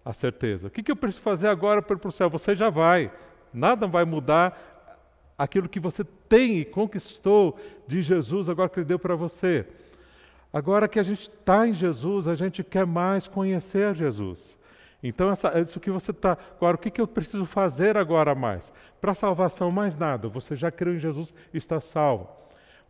a 0.04 0.12
certeza. 0.12 0.66
O 0.66 0.70
que, 0.70 0.82
que 0.82 0.90
eu 0.90 0.96
preciso 0.96 1.22
fazer 1.22 1.46
agora 1.46 1.80
para 1.80 1.94
ir 1.94 1.98
para 2.00 2.08
o 2.08 2.12
céu? 2.12 2.28
Você 2.28 2.56
já 2.56 2.70
vai. 2.70 3.12
Nada 3.54 3.86
vai 3.86 4.04
mudar 4.04 4.58
aquilo 5.38 5.68
que 5.68 5.78
você 5.78 6.02
tem 6.28 6.58
e 6.58 6.64
conquistou 6.64 7.56
de 7.86 8.02
Jesus, 8.02 8.48
agora 8.48 8.68
que 8.68 8.80
Ele 8.80 8.86
deu 8.86 8.98
para 8.98 9.14
você. 9.14 9.68
Agora 10.52 10.88
que 10.88 10.98
a 10.98 11.04
gente 11.04 11.30
está 11.30 11.68
em 11.68 11.72
Jesus, 11.72 12.26
a 12.26 12.34
gente 12.34 12.64
quer 12.64 12.84
mais 12.84 13.28
conhecer 13.28 13.94
Jesus. 13.94 14.58
Então, 15.08 15.30
essa, 15.30 15.58
isso 15.60 15.80
que 15.80 15.90
você 15.90 16.10
está. 16.10 16.36
Agora, 16.56 16.76
o 16.76 16.78
que, 16.78 16.90
que 16.90 17.00
eu 17.00 17.06
preciso 17.06 17.44
fazer 17.46 17.96
agora 17.96 18.34
mais? 18.34 18.72
Para 19.00 19.14
salvação, 19.14 19.70
mais 19.70 19.96
nada. 19.96 20.28
Você 20.28 20.56
já 20.56 20.70
creu 20.70 20.94
em 20.94 20.98
Jesus 20.98 21.32
e 21.52 21.58
está 21.58 21.80
salvo 21.80 22.28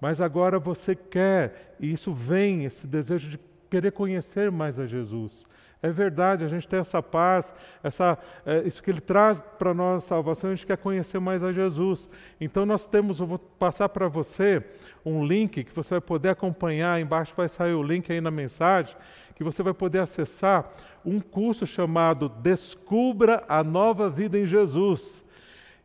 mas 0.01 0.21
agora 0.21 0.59
você 0.59 0.95
quer, 0.95 1.75
e 1.81 1.93
isso 1.93 2.13
vem, 2.13 2.65
esse 2.65 2.87
desejo 2.87 3.31
de 3.31 3.41
querer 3.71 3.93
conhecer 3.93 4.51
mais 4.51 4.79
a 4.79 4.87
Jesus. 4.87 5.47
É 5.87 5.93
verdade, 5.93 6.45
a 6.45 6.49
gente 6.49 6.67
tem 6.67 6.81
essa 6.81 7.01
paz, 7.01 7.55
essa, 7.81 8.19
é, 8.45 8.63
isso 8.67 8.83
que 8.83 8.91
Ele 8.91 9.01
traz 9.01 9.41
para 9.57 9.73
nós, 9.73 10.03
salvação, 10.03 10.51
a 10.51 10.55
gente 10.55 10.67
quer 10.67 10.77
conhecer 10.77 11.21
mais 11.21 11.45
a 11.45 11.53
Jesus. 11.53 12.11
Então 12.41 12.67
nós 12.67 12.89
temos, 12.89 13.21
eu 13.21 13.27
vou 13.27 13.39
passar 13.39 13.89
para 13.89 14.09
você 14.09 14.65
um 15.05 15.25
link 15.25 15.63
que 15.63 15.73
você 15.73 15.91
vai 15.91 16.01
poder 16.01 16.31
acompanhar, 16.31 17.01
embaixo 17.01 17.33
vai 17.37 17.49
sair 17.49 17.75
o 17.75 17.85
link 17.85 18.11
aí 18.11 18.21
na 18.21 18.33
mensagem, 18.33 18.97
que 19.37 19.45
você 19.45 19.63
vai 19.63 19.73
poder 19.73 20.01
acessar 20.01 20.69
um 21.05 21.21
curso 21.21 21.65
chamado 21.65 22.29
Descubra 22.29 23.45
a 23.49 23.63
Nova 23.63 24.11
Vida 24.11 24.37
em 24.37 24.45
Jesus. 24.45 25.25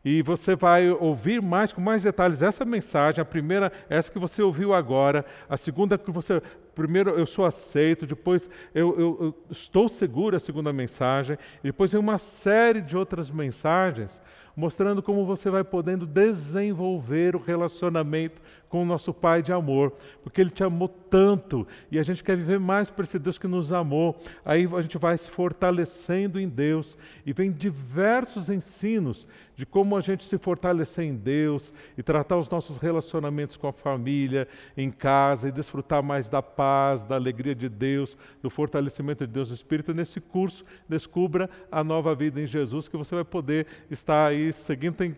E 0.04 0.20
você 0.20 0.56
vai 0.56 0.90
ouvir 0.90 1.40
mais 1.40 1.72
com 1.72 1.80
mais 1.80 2.02
detalhes 2.02 2.42
essa 2.42 2.64
mensagem, 2.64 3.22
a 3.22 3.24
primeira, 3.24 3.72
essa 3.88 4.10
que 4.10 4.18
você 4.18 4.42
ouviu 4.42 4.74
agora, 4.74 5.24
a 5.48 5.56
segunda 5.56 5.96
que 5.96 6.10
você 6.10 6.42
primeiro 6.74 7.10
eu 7.10 7.26
sou 7.26 7.44
aceito, 7.44 8.06
depois 8.06 8.48
eu, 8.74 8.98
eu, 8.98 9.18
eu, 9.20 9.34
estou 9.50 9.88
seguro 9.88 10.36
a 10.36 10.40
segunda 10.40 10.72
mensagem, 10.72 11.36
e 11.60 11.68
depois 11.68 11.92
vem 11.92 12.00
uma 12.00 12.18
série 12.18 12.80
de 12.80 12.96
outras 12.96 13.30
mensagens 13.30 14.20
mostrando 14.56 15.02
como 15.02 15.24
você 15.24 15.50
vai 15.50 15.64
podendo 15.64 16.06
desenvolver 16.06 17.34
o 17.34 17.38
relacionamento 17.38 18.40
com 18.68 18.82
o 18.82 18.86
nosso 18.86 19.12
Pai 19.12 19.42
de 19.42 19.52
amor, 19.52 19.92
porque 20.22 20.40
Ele 20.40 20.50
te 20.50 20.64
amou 20.64 20.88
tanto 20.88 21.66
e 21.90 21.98
a 21.98 22.02
gente 22.02 22.24
quer 22.24 22.36
viver 22.36 22.58
mais 22.58 22.88
para 22.88 23.04
esse 23.04 23.18
Deus 23.18 23.38
que 23.38 23.46
nos 23.46 23.72
amou. 23.72 24.18
Aí 24.44 24.66
a 24.74 24.80
gente 24.80 24.96
vai 24.96 25.16
se 25.18 25.30
fortalecendo 25.30 26.40
em 26.40 26.48
Deus 26.48 26.96
e 27.24 27.32
vem 27.32 27.52
diversos 27.52 28.48
ensinos 28.48 29.26
de 29.54 29.66
como 29.66 29.96
a 29.96 30.00
gente 30.00 30.24
se 30.24 30.38
fortalecer 30.38 31.04
em 31.04 31.14
Deus 31.14 31.72
e 31.96 32.02
tratar 32.02 32.38
os 32.38 32.48
nossos 32.48 32.78
relacionamentos 32.78 33.56
com 33.56 33.68
a 33.68 33.72
família, 33.72 34.48
em 34.76 34.90
casa 34.90 35.48
e 35.48 35.52
desfrutar 35.52 36.02
mais 36.02 36.28
da 36.30 36.40
paz, 36.42 36.61
da 37.08 37.14
alegria 37.14 37.54
de 37.54 37.68
Deus, 37.68 38.16
do 38.42 38.50
fortalecimento 38.50 39.26
de 39.26 39.32
Deus 39.32 39.48
do 39.48 39.54
Espírito. 39.54 39.94
Nesse 39.94 40.20
curso, 40.20 40.64
descubra 40.88 41.48
a 41.70 41.82
nova 41.82 42.14
vida 42.14 42.40
em 42.40 42.46
Jesus, 42.46 42.88
que 42.88 42.96
você 42.96 43.14
vai 43.14 43.24
poder 43.24 43.66
estar 43.90 44.26
aí 44.26 44.52
seguindo. 44.52 44.94
Tem 44.94 45.16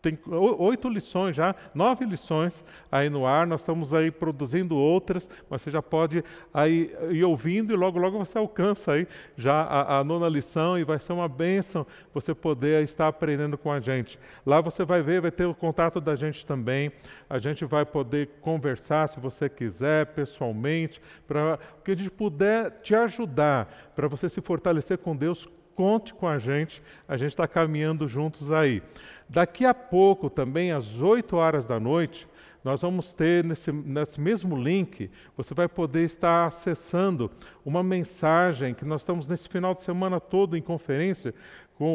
tem 0.00 0.18
oito 0.58 0.88
lições 0.88 1.36
já, 1.36 1.54
nove 1.74 2.04
lições 2.04 2.64
aí 2.90 3.10
no 3.10 3.26
ar. 3.26 3.46
Nós 3.46 3.60
estamos 3.60 3.92
aí 3.92 4.10
produzindo 4.10 4.76
outras, 4.76 5.28
mas 5.48 5.62
você 5.62 5.70
já 5.70 5.82
pode 5.82 6.24
aí 6.52 6.94
ir 7.10 7.24
ouvindo 7.24 7.72
e 7.72 7.76
logo 7.76 7.98
logo 7.98 8.18
você 8.18 8.38
alcança 8.38 8.92
aí 8.92 9.06
já 9.36 9.62
a, 9.62 9.98
a 9.98 10.04
nona 10.04 10.28
lição 10.28 10.78
e 10.78 10.84
vai 10.84 10.98
ser 10.98 11.12
uma 11.12 11.28
bênção 11.28 11.86
você 12.14 12.34
poder 12.34 12.82
estar 12.82 13.08
aprendendo 13.08 13.58
com 13.58 13.70
a 13.70 13.80
gente. 13.80 14.18
Lá 14.44 14.60
você 14.60 14.84
vai 14.84 15.02
ver, 15.02 15.20
vai 15.20 15.30
ter 15.30 15.44
o 15.44 15.54
contato 15.54 16.00
da 16.00 16.14
gente 16.14 16.44
também. 16.46 16.90
A 17.28 17.38
gente 17.38 17.64
vai 17.64 17.84
poder 17.84 18.28
conversar, 18.40 19.08
se 19.08 19.20
você 19.20 19.48
quiser, 19.48 20.06
pessoalmente, 20.06 21.00
para 21.28 21.58
que 21.84 21.92
a 21.92 21.94
gente 21.94 22.10
puder 22.10 22.70
te 22.82 22.94
ajudar 22.94 23.92
para 23.94 24.08
você 24.08 24.28
se 24.28 24.40
fortalecer 24.40 24.98
com 24.98 25.14
Deus. 25.14 25.48
Conte 25.80 26.12
com 26.12 26.28
a 26.28 26.38
gente, 26.38 26.82
a 27.08 27.16
gente 27.16 27.30
está 27.30 27.48
caminhando 27.48 28.06
juntos 28.06 28.52
aí. 28.52 28.82
Daqui 29.26 29.64
a 29.64 29.72
pouco, 29.72 30.28
também 30.28 30.72
às 30.72 31.00
8 31.00 31.34
horas 31.34 31.64
da 31.64 31.80
noite, 31.80 32.28
nós 32.62 32.82
vamos 32.82 33.14
ter 33.14 33.42
nesse, 33.42 33.72
nesse 33.72 34.20
mesmo 34.20 34.62
link, 34.62 35.10
você 35.34 35.54
vai 35.54 35.66
poder 35.66 36.04
estar 36.04 36.44
acessando 36.44 37.30
uma 37.64 37.82
mensagem 37.82 38.74
que 38.74 38.84
nós 38.84 39.00
estamos 39.00 39.26
nesse 39.26 39.48
final 39.48 39.72
de 39.74 39.80
semana 39.80 40.20
todo 40.20 40.54
em 40.54 40.60
conferência 40.60 41.34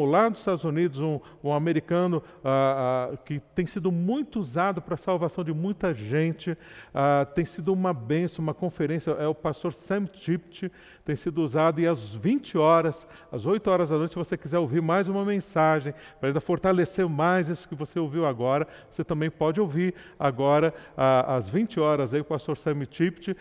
lá 0.04 0.28
nos 0.28 0.40
Estados 0.40 0.64
Unidos, 0.64 0.98
um, 0.98 1.20
um 1.44 1.52
americano 1.52 2.22
ah, 2.44 3.10
ah, 3.12 3.16
que 3.18 3.40
tem 3.54 3.66
sido 3.66 3.92
muito 3.92 4.40
usado 4.40 4.82
para 4.82 4.94
a 4.94 4.96
salvação 4.96 5.44
de 5.44 5.52
muita 5.52 5.94
gente, 5.94 6.58
ah, 6.92 7.24
tem 7.34 7.44
sido 7.44 7.72
uma 7.72 7.94
benção, 7.94 8.42
uma 8.42 8.54
conferência, 8.54 9.12
é 9.12 9.28
o 9.28 9.34
pastor 9.34 9.72
Sam 9.72 10.06
Tipt, 10.06 10.70
tem 11.04 11.14
sido 11.14 11.40
usado, 11.40 11.80
e 11.80 11.86
às 11.86 12.12
20 12.12 12.58
horas, 12.58 13.06
às 13.30 13.46
8 13.46 13.70
horas 13.70 13.90
da 13.90 13.96
noite, 13.96 14.10
se 14.10 14.16
você 14.16 14.36
quiser 14.36 14.58
ouvir 14.58 14.82
mais 14.82 15.06
uma 15.08 15.24
mensagem, 15.24 15.94
para 16.18 16.30
ainda 16.30 16.40
fortalecer 16.40 17.08
mais 17.08 17.48
isso 17.48 17.68
que 17.68 17.76
você 17.76 18.00
ouviu 18.00 18.26
agora, 18.26 18.66
você 18.90 19.04
também 19.04 19.30
pode 19.30 19.60
ouvir 19.60 19.94
agora, 20.18 20.74
às 20.96 21.48
20 21.48 21.78
horas, 21.78 22.12
aí 22.12 22.20
o 22.20 22.24
pastor 22.24 22.56
Sam 22.56 22.84
Tipt 22.86 23.36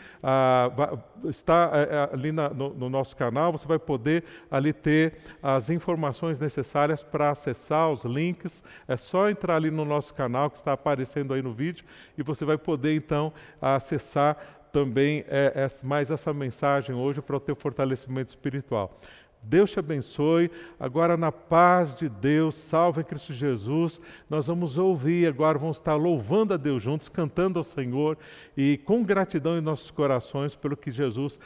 está 1.27 1.71
é, 1.73 1.95
é, 1.95 2.09
ali 2.13 2.31
na, 2.31 2.49
no, 2.49 2.73
no 2.73 2.87
nosso 2.87 3.17
canal, 3.17 3.51
você 3.51 3.67
vai 3.67 3.79
poder 3.79 4.23
ali 4.51 4.71
ter 4.71 5.15
as 5.41 5.71
informações 5.71 6.34
informações 6.35 6.39
necessárias 6.39 7.03
para 7.03 7.31
acessar 7.31 7.91
os 7.91 8.03
links. 8.03 8.63
É 8.87 8.97
só 8.97 9.29
entrar 9.29 9.55
ali 9.55 9.71
no 9.71 9.85
nosso 9.85 10.13
canal 10.13 10.49
que 10.49 10.57
está 10.57 10.73
aparecendo 10.73 11.33
aí 11.33 11.41
no 11.41 11.53
vídeo 11.53 11.85
e 12.17 12.23
você 12.23 12.45
vai 12.45 12.57
poder 12.57 12.95
então 12.95 13.33
acessar 13.61 14.37
também 14.71 15.23
é, 15.29 15.53
é, 15.55 15.85
mais 15.85 16.11
essa 16.11 16.33
mensagem 16.33 16.93
hoje 16.93 17.21
para 17.21 17.37
o 17.37 17.39
teu 17.39 17.55
fortalecimento 17.55 18.29
espiritual. 18.29 18.99
Deus 19.41 19.71
te 19.71 19.79
abençoe. 19.79 20.49
Agora, 20.79 21.15
na 21.15 21.31
paz 21.31 21.95
de 21.95 22.09
Deus, 22.09 22.55
salve 22.55 23.03
Cristo 23.03 23.31
Jesus. 23.31 24.01
Nós 24.27 24.47
vamos 24.47 24.77
ouvir, 24.77 25.27
agora 25.27 25.59
vamos 25.59 25.77
estar 25.77 25.95
louvando 25.95 26.55
a 26.55 26.57
Deus 26.57 26.81
juntos, 26.81 27.09
cantando 27.09 27.59
ao 27.59 27.63
Senhor 27.63 28.17
e 28.57 28.79
com 28.79 29.03
gratidão 29.03 29.55
em 29.55 29.61
nossos 29.61 29.91
corações 29.91 30.55
pelo 30.55 30.75
que 30.75 30.89
Jesus 30.89 31.39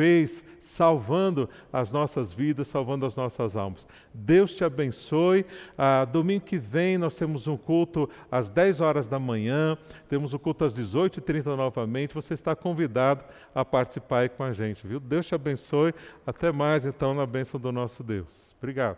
fez, 0.00 0.42
salvando 0.58 1.46
as 1.70 1.92
nossas 1.92 2.32
vidas, 2.32 2.68
salvando 2.68 3.04
as 3.04 3.14
nossas 3.14 3.54
almas. 3.54 3.86
Deus 4.14 4.56
te 4.56 4.64
abençoe. 4.64 5.44
Ah, 5.76 6.06
domingo 6.06 6.46
que 6.46 6.56
vem 6.56 6.96
nós 6.96 7.14
temos 7.14 7.46
um 7.46 7.54
culto 7.54 8.08
às 8.32 8.48
10 8.48 8.80
horas 8.80 9.06
da 9.06 9.18
manhã, 9.18 9.76
temos 10.08 10.32
o 10.32 10.36
um 10.36 10.38
culto 10.38 10.64
às 10.64 10.74
18h30 10.74 11.54
novamente. 11.54 12.14
Você 12.14 12.32
está 12.32 12.56
convidado 12.56 13.22
a 13.54 13.62
participar 13.62 14.20
aí 14.20 14.30
com 14.30 14.42
a 14.42 14.54
gente, 14.54 14.86
viu? 14.86 14.98
Deus 14.98 15.26
te 15.26 15.34
abençoe. 15.34 15.94
Até 16.26 16.50
mais, 16.50 16.86
então, 16.86 17.12
na 17.12 17.26
bênção 17.26 17.60
do 17.60 17.70
nosso 17.70 18.02
Deus. 18.02 18.56
Obrigado. 18.58 18.96